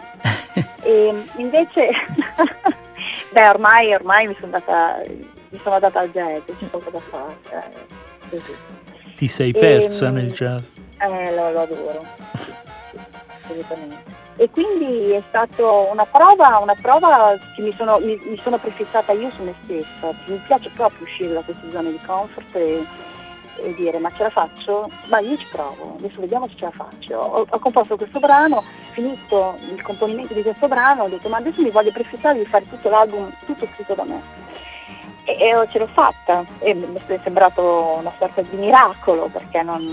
[0.82, 1.88] e invece,
[3.32, 5.00] beh, ormai, ormai mi sono data,
[5.50, 7.36] mi sono data al jazz, c'è poco da fare.
[8.30, 8.40] eh.
[9.16, 10.64] Ti sei persa Ehm, nel jazz.
[10.98, 11.98] Eh, lo, lo adoro.
[13.46, 14.14] Assolutamente.
[14.36, 19.12] E quindi è stato una prova, una prova che mi sono, mi, mi sono prefissata
[19.12, 20.12] io su me stessa.
[20.26, 22.84] Mi piace proprio uscire da queste zone di comfort e,
[23.60, 24.90] e dire ma ce la faccio?
[25.06, 27.16] Ma io ci provo, adesso vediamo se ce la faccio.
[27.16, 31.62] Ho, ho composto questo brano, finito il componimento di questo brano, ho detto ma adesso
[31.62, 34.20] mi voglio prefissare di fare tutto l'album, tutto scritto da me.
[35.24, 39.88] E, e ce l'ho fatta e mi è sembrato una sorta di miracolo perché non,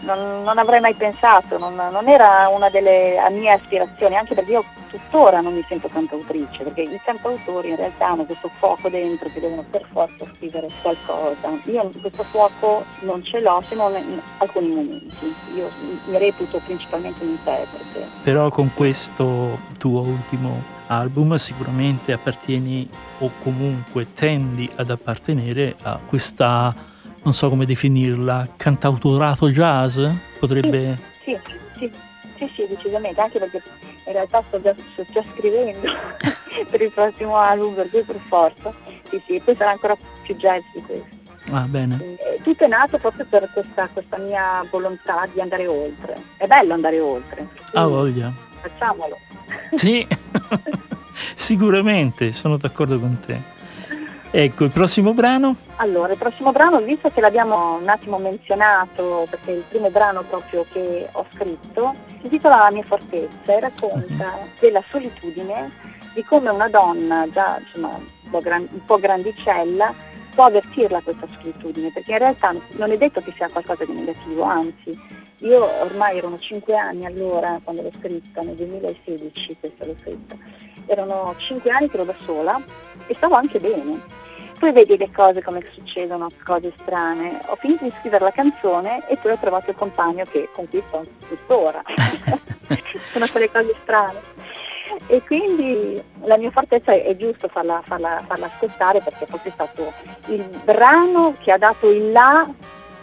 [0.00, 4.64] non, non avrei mai pensato, non, non, era una delle mie aspirazioni, anche perché io
[4.90, 9.40] tuttora non mi sento cantautrice, perché i cantautori in realtà hanno questo fuoco dentro che
[9.40, 11.50] devono per forza scrivere qualcosa.
[11.64, 15.34] Io questo fuoco non ce l'ho se non in alcuni momenti.
[15.54, 15.70] Io
[16.06, 18.06] mi reputo principalmente un interprete.
[18.22, 22.88] Però con questo tuo ultimo album sicuramente appartieni
[23.18, 26.94] o comunque tendi ad appartenere a questa
[27.26, 30.00] non so come definirla, cantautorato jazz?
[30.38, 30.96] Potrebbe...
[31.24, 31.36] Sì,
[31.76, 31.90] sì,
[32.36, 33.60] sì, sì, decisamente, anche perché
[34.06, 35.88] in realtà sto già, sto già scrivendo
[36.70, 38.72] per il prossimo album, per cui per forza.
[39.08, 41.08] Sì, sì, poi sarà ancora più jazz di questo.
[41.50, 42.16] Ah, bene.
[42.16, 46.14] Eh, tutto è nato proprio per questa, questa, mia volontà di andare oltre.
[46.36, 47.48] È bello andare oltre.
[47.72, 48.32] Ah, voglia.
[48.60, 49.18] Facciamolo.
[49.74, 50.06] Sì,
[51.34, 53.54] sicuramente, sono d'accordo con te.
[54.38, 55.56] Ecco, il prossimo brano?
[55.76, 60.24] Allora, il prossimo brano, visto che l'abbiamo un attimo menzionato, perché è il primo brano
[60.24, 64.48] proprio che ho scritto, si intitola La mia fortezza e racconta uh-huh.
[64.60, 65.70] della solitudine,
[66.12, 69.94] di come una donna già insomma, un, po gran, un po' grandicella
[70.36, 74.42] può avvertirla questa solitudine, perché in realtà non è detto che sia qualcosa di negativo,
[74.42, 74.90] anzi,
[75.38, 80.36] io ormai erano cinque anni allora quando l'ho scritta, nel 2016 questa l'ho scritta,
[80.84, 82.62] erano cinque anni che ero da sola
[83.06, 84.24] e stavo anche bene
[84.58, 87.38] poi vedi le cose come succedono, cose strane.
[87.48, 90.82] Ho finito di scrivere la canzone e poi ho trovato il compagno che con cui
[90.86, 91.82] sto tuttora.
[93.12, 94.20] Sono quelle cose strane.
[95.08, 99.54] E quindi la mia fortezza è, è giusto farla, farla, farla, ascoltare perché proprio è
[99.54, 99.92] stato
[100.32, 102.44] il brano che ha dato il là,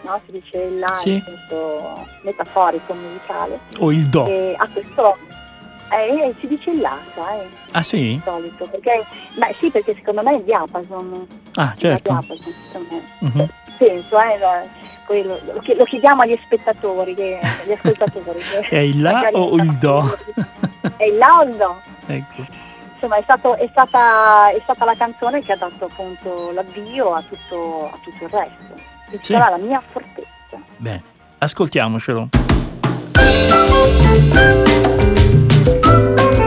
[0.02, 0.20] no?
[0.26, 1.14] si dice il là sì.
[1.14, 3.58] in senso metaforico, musicale.
[3.78, 4.24] O il do.
[4.24, 5.16] a questo
[6.02, 7.46] eh, si dice il La, sai?
[7.72, 7.98] Ah sì?
[7.98, 11.26] Di solito, perché, beh, sì, perché secondo me è il diapason.
[11.54, 12.10] Ah, certo.
[12.12, 12.54] Diapason,
[13.18, 13.48] uh-huh.
[13.76, 14.38] Penso, eh,
[15.04, 18.40] quello, lo, lo, chiediamo agli spettatori, che, agli ascoltatori.
[18.68, 20.04] è il La o il Do?
[20.96, 21.80] è il La o il Do?
[22.06, 22.46] Ecco.
[22.94, 27.22] Insomma, è, stato, è, stata, è, stata, la canzone che ha dato appunto l'avvio a
[27.22, 28.74] tutto, a tutto il resto.
[29.10, 29.32] Che sì.
[29.32, 30.58] sarà la mia fortezza.
[30.78, 31.02] Bene,
[31.38, 32.28] ascoltiamocelo.
[35.64, 36.43] Música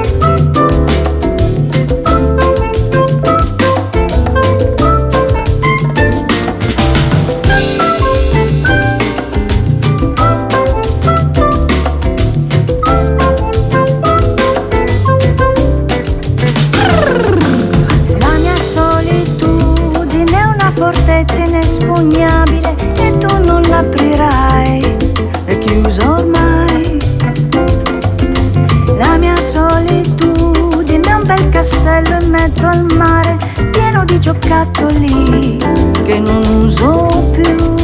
[34.28, 35.58] giocattoli
[36.06, 37.76] che non uso più.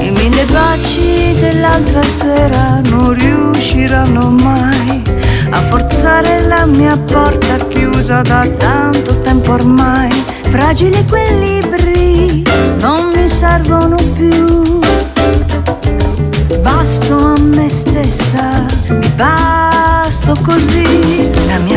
[0.00, 5.02] I mille baci dell'altra sera non riusciranno mai
[5.50, 10.10] a forzare la mia porta chiusa da tanto tempo ormai.
[10.44, 12.42] Fragili equilibri
[12.78, 14.80] non mi servono più.
[16.62, 21.30] Basto a me stessa, mi basto così.
[21.48, 21.75] La mia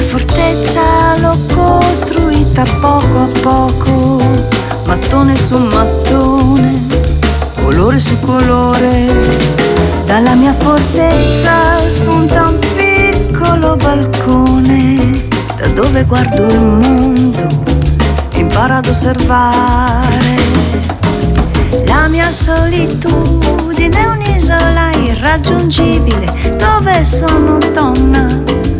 [25.49, 28.27] irraggiungibile dove sono donna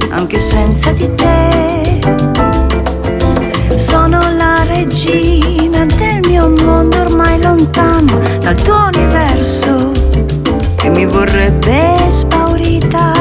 [0.10, 2.00] anche senza di te.
[3.76, 9.92] Sono la regina del mio mondo ormai lontano dal tuo universo
[10.76, 13.14] che mi vorrebbe spaurita.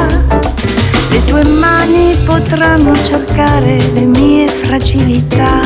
[1.10, 5.62] Le tue mani potranno cercare le mie fragilità,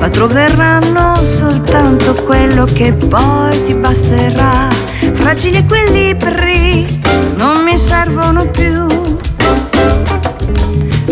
[0.00, 4.68] ma troveranno soltanto quello che poi ti basterà.
[5.14, 7.01] Fragili equilibri
[7.92, 8.86] servono più.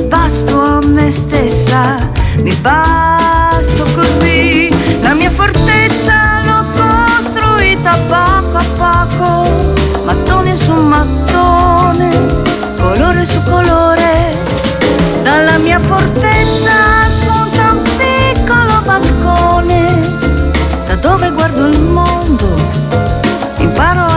[0.08, 1.98] Basto a me stessa
[2.36, 4.70] mi basto così,
[5.02, 6.16] la mia fortezza
[6.46, 9.28] l'ho costruita poco a poco,
[10.04, 12.08] mattone su mattone,
[12.78, 14.12] colore su colore,
[15.22, 16.76] dalla mia fortezza
[17.16, 20.00] spunta un piccolo balcone,
[20.86, 22.48] da dove guardo il mondo,
[23.58, 24.09] imparo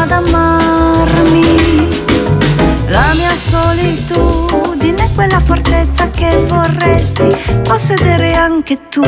[2.93, 7.23] la mia solitudine è quella fortezza che vorresti
[7.63, 9.01] possedere anche tu,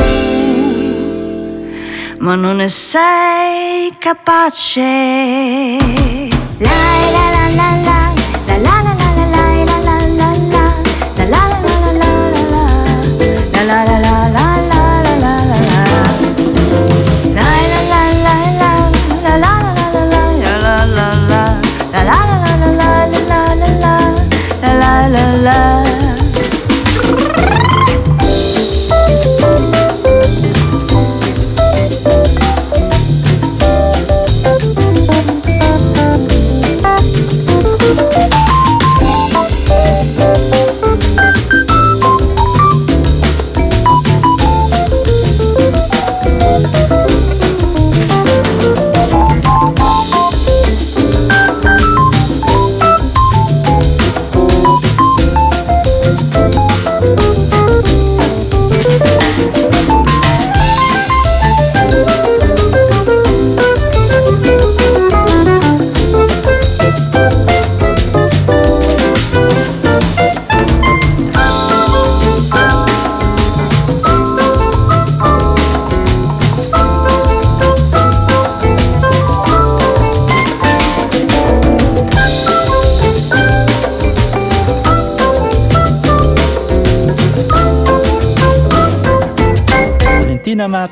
[2.18, 5.36] ma non ne sei capace.
[6.58, 6.95] Valentina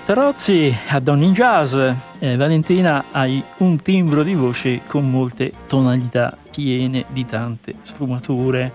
[0.06, 1.74] Mattarozzi a Donny Jazz.
[2.18, 8.70] Eh, Valentina, hai un timbro di voce con molte tonalità piene di tante sfumature.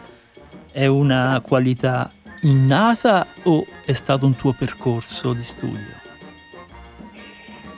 [0.71, 2.09] È una qualità
[2.41, 5.93] innata o è stato un tuo percorso di studio?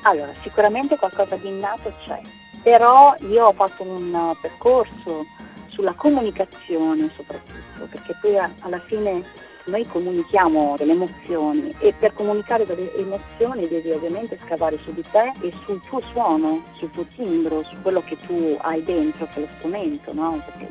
[0.04, 2.22] Allora, sicuramente qualcosa di innato c'è,
[2.64, 5.26] però io ho fatto un percorso
[5.68, 9.26] sulla comunicazione soprattutto, perché poi alla fine
[9.66, 15.32] noi comunichiamo delle emozioni e per comunicare delle emozioni devi ovviamente scavare su di te
[15.41, 19.39] e sul tuo suono, sul tuo timbro, su quello che tu hai dentro, che è
[19.41, 20.41] lo strumento, no?
[20.43, 20.68] Perché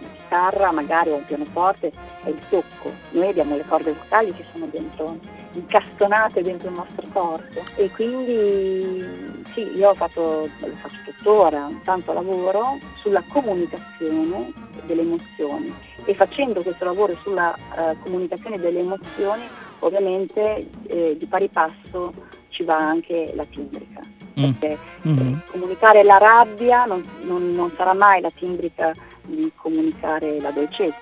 [0.00, 1.90] la chitarra magari o un pianoforte
[2.24, 5.16] è il tocco, noi abbiamo le corde vocali che sono dentro,
[5.52, 7.62] incastonate dentro il nostro corpo.
[7.76, 14.52] E quindi sì, io ho fatto, lo faccio tuttora, tanto lavoro sulla comunicazione
[14.86, 15.72] delle emozioni
[16.04, 19.42] e facendo questo lavoro sulla uh, comunicazione delle emozioni
[19.80, 22.12] ovviamente eh, di pari passo
[22.48, 24.00] ci va anche la timbrica.
[24.38, 24.50] Mm.
[24.50, 25.34] Perché mm-hmm.
[25.50, 28.92] comunicare la rabbia non, non, non, sarà mai la timbrica
[29.22, 30.98] di comunicare la dolcezza,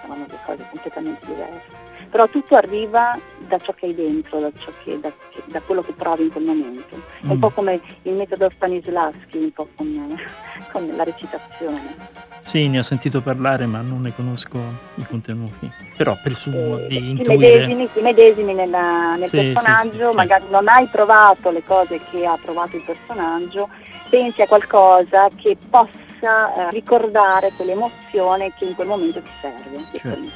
[0.00, 1.80] saranno due cose completamente diverse.
[2.12, 4.50] Però tutto arriva da ciò che hai dentro, da,
[4.84, 5.10] che, da,
[5.46, 6.94] da quello che provi in quel momento.
[7.22, 7.40] È un mm.
[7.40, 10.20] po' come il metodo Stanislavski, un po' con,
[10.72, 11.96] con la recitazione.
[12.42, 14.58] Sì, ne ho sentito parlare, ma non ne conosco
[14.96, 15.70] i contenuti.
[15.96, 17.36] Però presumo eh, di ti intuire.
[17.36, 21.98] Medesimi, ti medesimi nella, nel Sì, personaggio, sì, sì, magari non hai provato le cose
[22.10, 23.70] che ha provato il personaggio,
[24.10, 29.84] pensi a qualcosa che possa eh, ricordare quell'emozione che in quel momento ti serve.
[29.98, 30.28] Certo.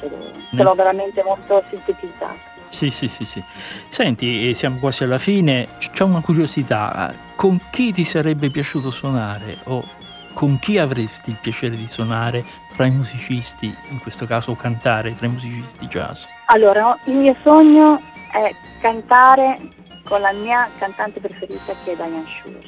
[0.55, 2.55] Ce l'ho veramente molto sintetizzato.
[2.69, 3.41] Sì, sì, sì, sì.
[3.87, 5.67] Senti, eh, siamo quasi alla fine.
[5.79, 7.13] C- C'ho una curiosità.
[7.35, 9.81] Con chi ti sarebbe piaciuto suonare o
[10.33, 15.25] con chi avresti il piacere di suonare tra i musicisti, in questo caso cantare tra
[15.25, 16.25] i musicisti jazz?
[16.47, 17.99] Allora, il mio sogno
[18.31, 19.57] è cantare
[20.03, 22.59] con la mia cantante preferita che è Diane Shure,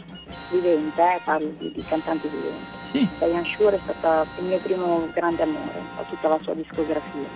[0.49, 2.77] vivente, eh, parlo di, di cantante vivente.
[2.81, 7.27] Sì, Diane Shure è stata il mio primo grande amore, ho tutta la sua discografia.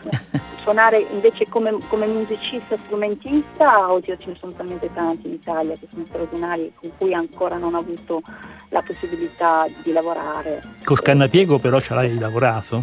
[0.62, 5.86] Suonare invece come, come musicista strumentista, oddio ce ne sono talmente tanti in Italia che
[5.90, 8.22] sono straordinari, con cui ancora non ho avuto
[8.68, 10.62] la possibilità di lavorare.
[10.84, 12.82] col cannapiego però ce l'hai lavorato?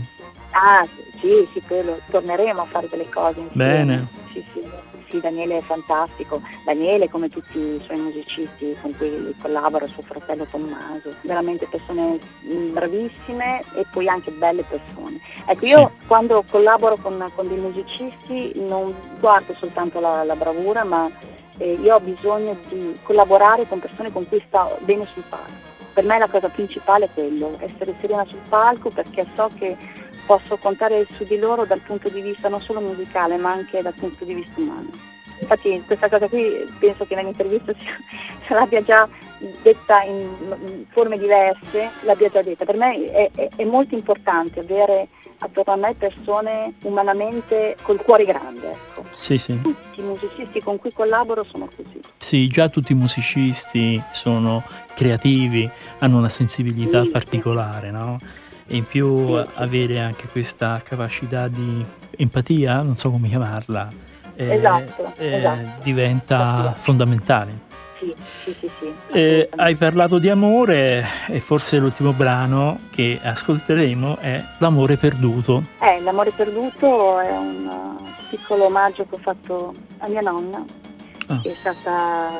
[0.51, 0.87] Ah,
[1.19, 3.53] sì, sì, quello, torneremo a fare delle cose insieme.
[3.53, 4.07] Bene.
[4.31, 4.67] Sì, sì,
[5.09, 6.41] sì, Daniele è fantastico.
[6.63, 12.73] Daniele, come tutti i suoi musicisti con cui collabora, suo fratello Tommaso, veramente persone mm,
[12.73, 15.19] bravissime e poi anche belle persone.
[15.45, 21.09] Ecco, io quando collaboro con, con dei musicisti non guardo soltanto la, la bravura, ma
[21.57, 25.73] eh, io ho bisogno di collaborare con persone con cui sto bene sul palco.
[25.93, 29.77] Per me la cosa principale è quello, essere serena sul palco perché so che
[30.25, 33.93] posso contare su di loro dal punto di vista non solo musicale ma anche dal
[33.93, 34.89] punto di vista umano.
[35.39, 39.07] Infatti questa cosa qui penso che nell'intervista se l'abbia già
[39.61, 42.65] detta in, forme diverse, l'abbia già detta.
[42.65, 45.09] Per me è, è- è molto importante avere
[45.39, 48.71] attorno a me persone umanamente col cuore grande.
[48.71, 49.03] Ecco.
[49.13, 49.59] Sì, sì.
[49.61, 51.99] Tutti i musicisti con cui collaboro sono così.
[52.17, 54.63] Sì, già tutti i musicisti sono
[54.93, 55.69] creativi,
[55.99, 57.09] hanno una sensibilità sì.
[57.09, 58.17] particolare, no?
[58.67, 61.85] E in più Sì, avere anche questa capacità di
[62.17, 63.89] empatia, non so come chiamarla,
[64.35, 65.83] eh, Esatto, eh, esatto.
[65.83, 66.81] diventa Sì.
[66.81, 67.59] fondamentale.
[67.99, 68.13] Sì,
[68.43, 68.93] Sì, sì, sì.
[69.11, 75.63] Eh, hai parlato di amore e forse l'ultimo brano che ascolteremo è L'amore perduto.
[75.79, 77.95] Eh, L'amore perduto è un
[78.29, 80.63] piccolo omaggio che ho fatto a mia nonna,
[81.27, 81.39] Ah.
[81.41, 82.31] che è stata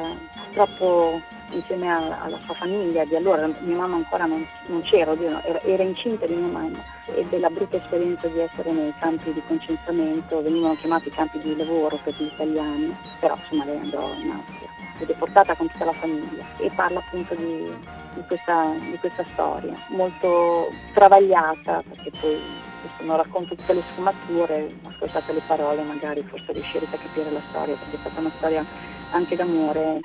[0.43, 1.21] purtroppo
[1.55, 5.61] insieme a- alla sua famiglia di allora, mia mamma ancora non, non c'era, oddio, era,
[5.61, 10.41] era incinta di mia mamma ebbe la brutta esperienza di essere nei campi di concentramento,
[10.41, 15.09] venivano chiamati campi di lavoro per gli italiani, però insomma lei andò in Austria ed
[15.09, 17.69] è portata con tutta la famiglia e parla appunto di,
[18.13, 24.79] di questa, di questa storia, molto travagliata perché poi adesso non racconto tutte le sfumature,
[24.83, 28.65] ascoltate le parole magari forse riuscirete a capire la storia perché è stata una storia
[29.09, 29.99] anche d'amore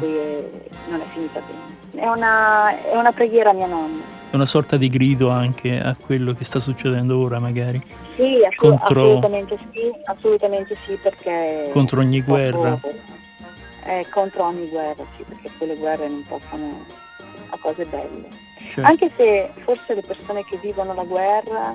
[0.00, 0.48] è-
[0.88, 1.76] non è finita bene.
[2.04, 4.02] È una, è una preghiera a mia nonna.
[4.30, 7.80] È una sorta di grido anche a quello che sta succedendo ora, magari,
[8.14, 11.70] Sì, assu- Contro- assolutamente sì, assolutamente sì perché...
[11.72, 12.78] contro ogni guerra.
[13.82, 16.84] È contro ogni guerra, sì, perché quelle guerre non portano
[17.50, 18.28] a cose belle.
[18.70, 21.74] Cioè, Anche se forse le persone che vivono la guerra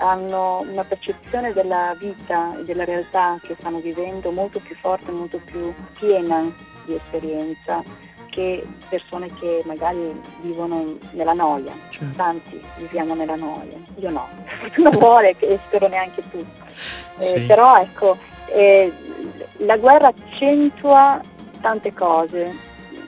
[0.00, 5.40] hanno una percezione della vita e della realtà che stanno vivendo molto più forte, molto
[5.44, 6.48] più piena
[6.88, 7.82] di esperienza
[8.30, 11.72] che persone che magari vivono nella noia.
[11.90, 16.38] cioè, Tanti viviamo nella noia, io no, fortuna vuole e spero neanche tu.
[16.38, 17.40] Eh, Sì.
[17.42, 18.16] Però ecco,
[18.46, 18.92] eh,
[19.58, 21.20] la guerra accentua
[21.60, 22.54] tante cose,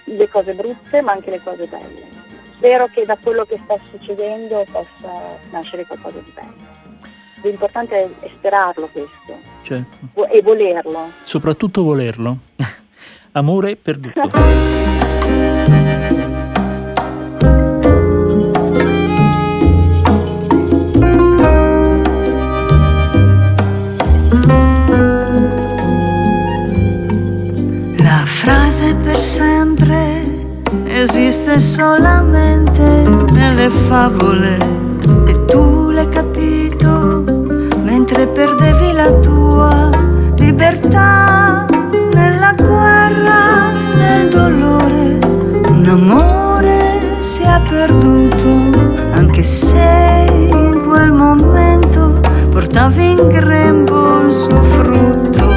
[0.05, 2.09] le cose brutte ma anche le cose belle.
[2.57, 6.78] Spero che da quello che sta succedendo possa nascere qualcosa di bello.
[7.43, 10.26] L'importante è, sperarlo questo certo.
[10.28, 11.11] e volerlo.
[11.22, 12.37] Soprattutto volerlo.
[13.33, 14.20] Amore perduto.
[27.99, 30.22] La frase per sempre
[30.87, 32.83] esiste solamente
[33.31, 34.57] nelle favole
[35.26, 37.22] e tu l'hai capito
[37.83, 39.91] mentre perdevi la tua
[40.37, 41.66] libertà
[42.12, 42.55] nella
[44.01, 45.19] nel dolore.
[45.69, 46.79] Un amore
[47.21, 48.49] si è perduto
[49.13, 52.19] anche se in quel momento
[52.51, 55.49] portavi in grembo il suo frutto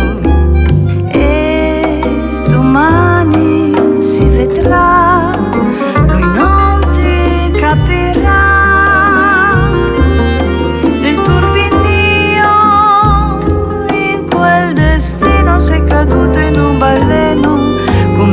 [1.08, 2.02] e
[2.50, 5.32] domani si vedrà,
[6.08, 8.42] lui non ti capirà.
[11.02, 12.54] Nel turbinio,
[13.92, 17.63] in quel destino sei caduto in un baleno,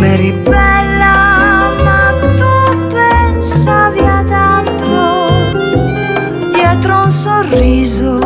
[0.00, 5.28] come eri bella, ma tu pensavi ad altro,
[6.54, 8.18] dietro un sorriso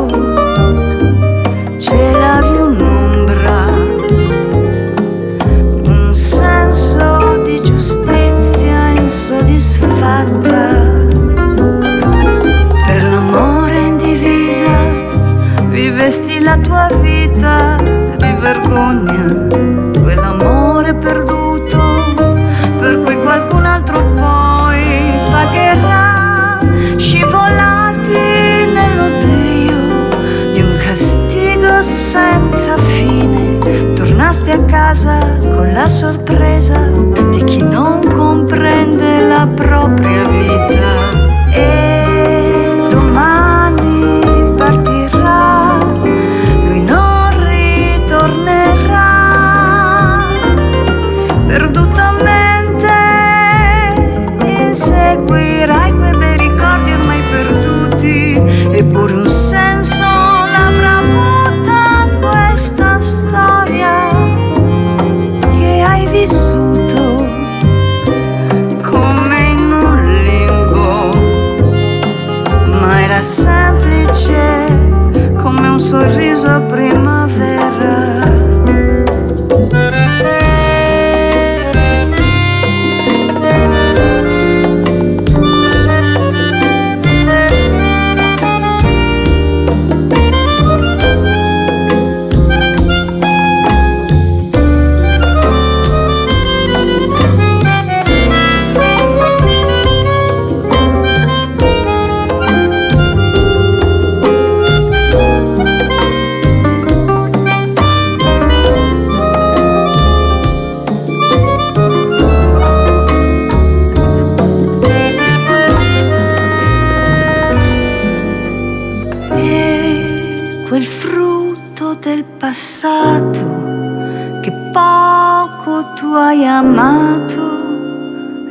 [1.76, 3.64] celavi un'ombra
[5.84, 10.92] un senso di giustizia insoddisfatta.
[12.86, 14.76] Per l'amore in divisa
[15.70, 17.03] vivesti la tua vita
[34.94, 36.86] casa con la sorpresa
[37.32, 37.93] di chi non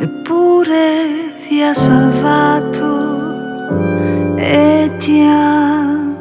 [0.03, 3.31] eppure vi ha salvato
[4.35, 6.11] e ti ha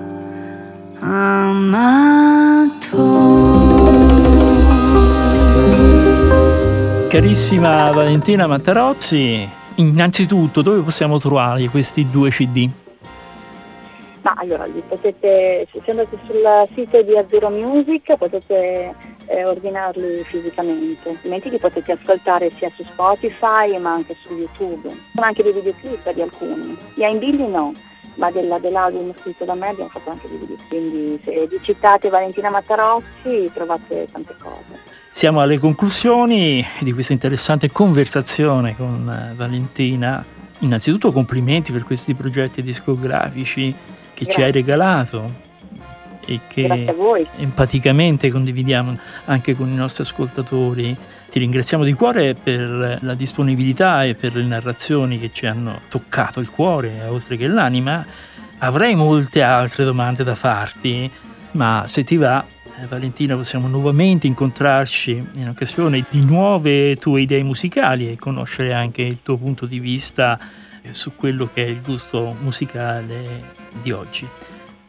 [1.00, 2.20] amato.
[7.08, 12.70] Carissima Valentina Mattarozzi, innanzitutto dove possiamo trovare questi due CD?
[14.22, 18.94] Ma allora, potete, se andate sul sito di Azzurro Music potete
[19.26, 24.88] eh, ordinarli fisicamente, altrimenti li potete ascoltare sia su Spotify ma anche su YouTube.
[25.12, 26.76] Sono anche dei videoclip di alcuni.
[26.94, 27.72] Gli in Billy no,
[28.14, 30.68] ma della, dell'album scritto da me abbiamo fatto anche dei videoclip.
[30.68, 35.00] Quindi se vi citate Valentina Mattarozzi trovate tante cose.
[35.10, 40.24] Siamo alle conclusioni di questa interessante conversazione con eh, Valentina.
[40.60, 43.74] Innanzitutto complimenti per questi progetti discografici
[44.14, 44.44] che ci Grazie.
[44.44, 45.50] hai regalato
[46.24, 46.94] e che
[47.36, 50.96] empaticamente condividiamo anche con i nostri ascoltatori.
[51.30, 56.40] Ti ringraziamo di cuore per la disponibilità e per le narrazioni che ci hanno toccato
[56.40, 58.04] il cuore, oltre che l'anima.
[58.58, 61.10] Avrei molte altre domande da farti,
[61.52, 62.44] ma se ti va,
[62.80, 69.02] eh, Valentina, possiamo nuovamente incontrarci in occasione di nuove tue idee musicali e conoscere anche
[69.02, 70.38] il tuo punto di vista
[70.90, 74.28] su quello che è il gusto musicale di oggi.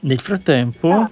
[0.02, 1.10] Nel frattempo, Ah,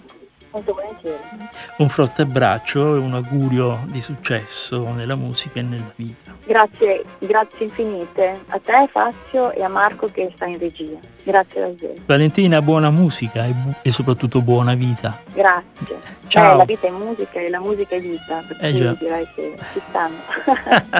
[1.78, 6.34] un forte abbraccio e un augurio di successo nella musica e nella vita.
[6.46, 10.98] Grazie, grazie infinite a te Fazio e a Marco che sta in regia.
[11.24, 11.94] Grazie davvero.
[12.06, 15.22] Valentina, buona musica e, bu- e soprattutto buona vita.
[15.34, 16.00] Grazie.
[16.28, 16.54] Ciao.
[16.54, 19.82] Eh, la vita è musica e la musica è vita, per Eh direi che ci
[19.88, 20.18] stanno.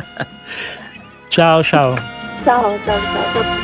[1.28, 2.21] ciao ciao.
[2.44, 3.62] Ciao, ciao, ciao.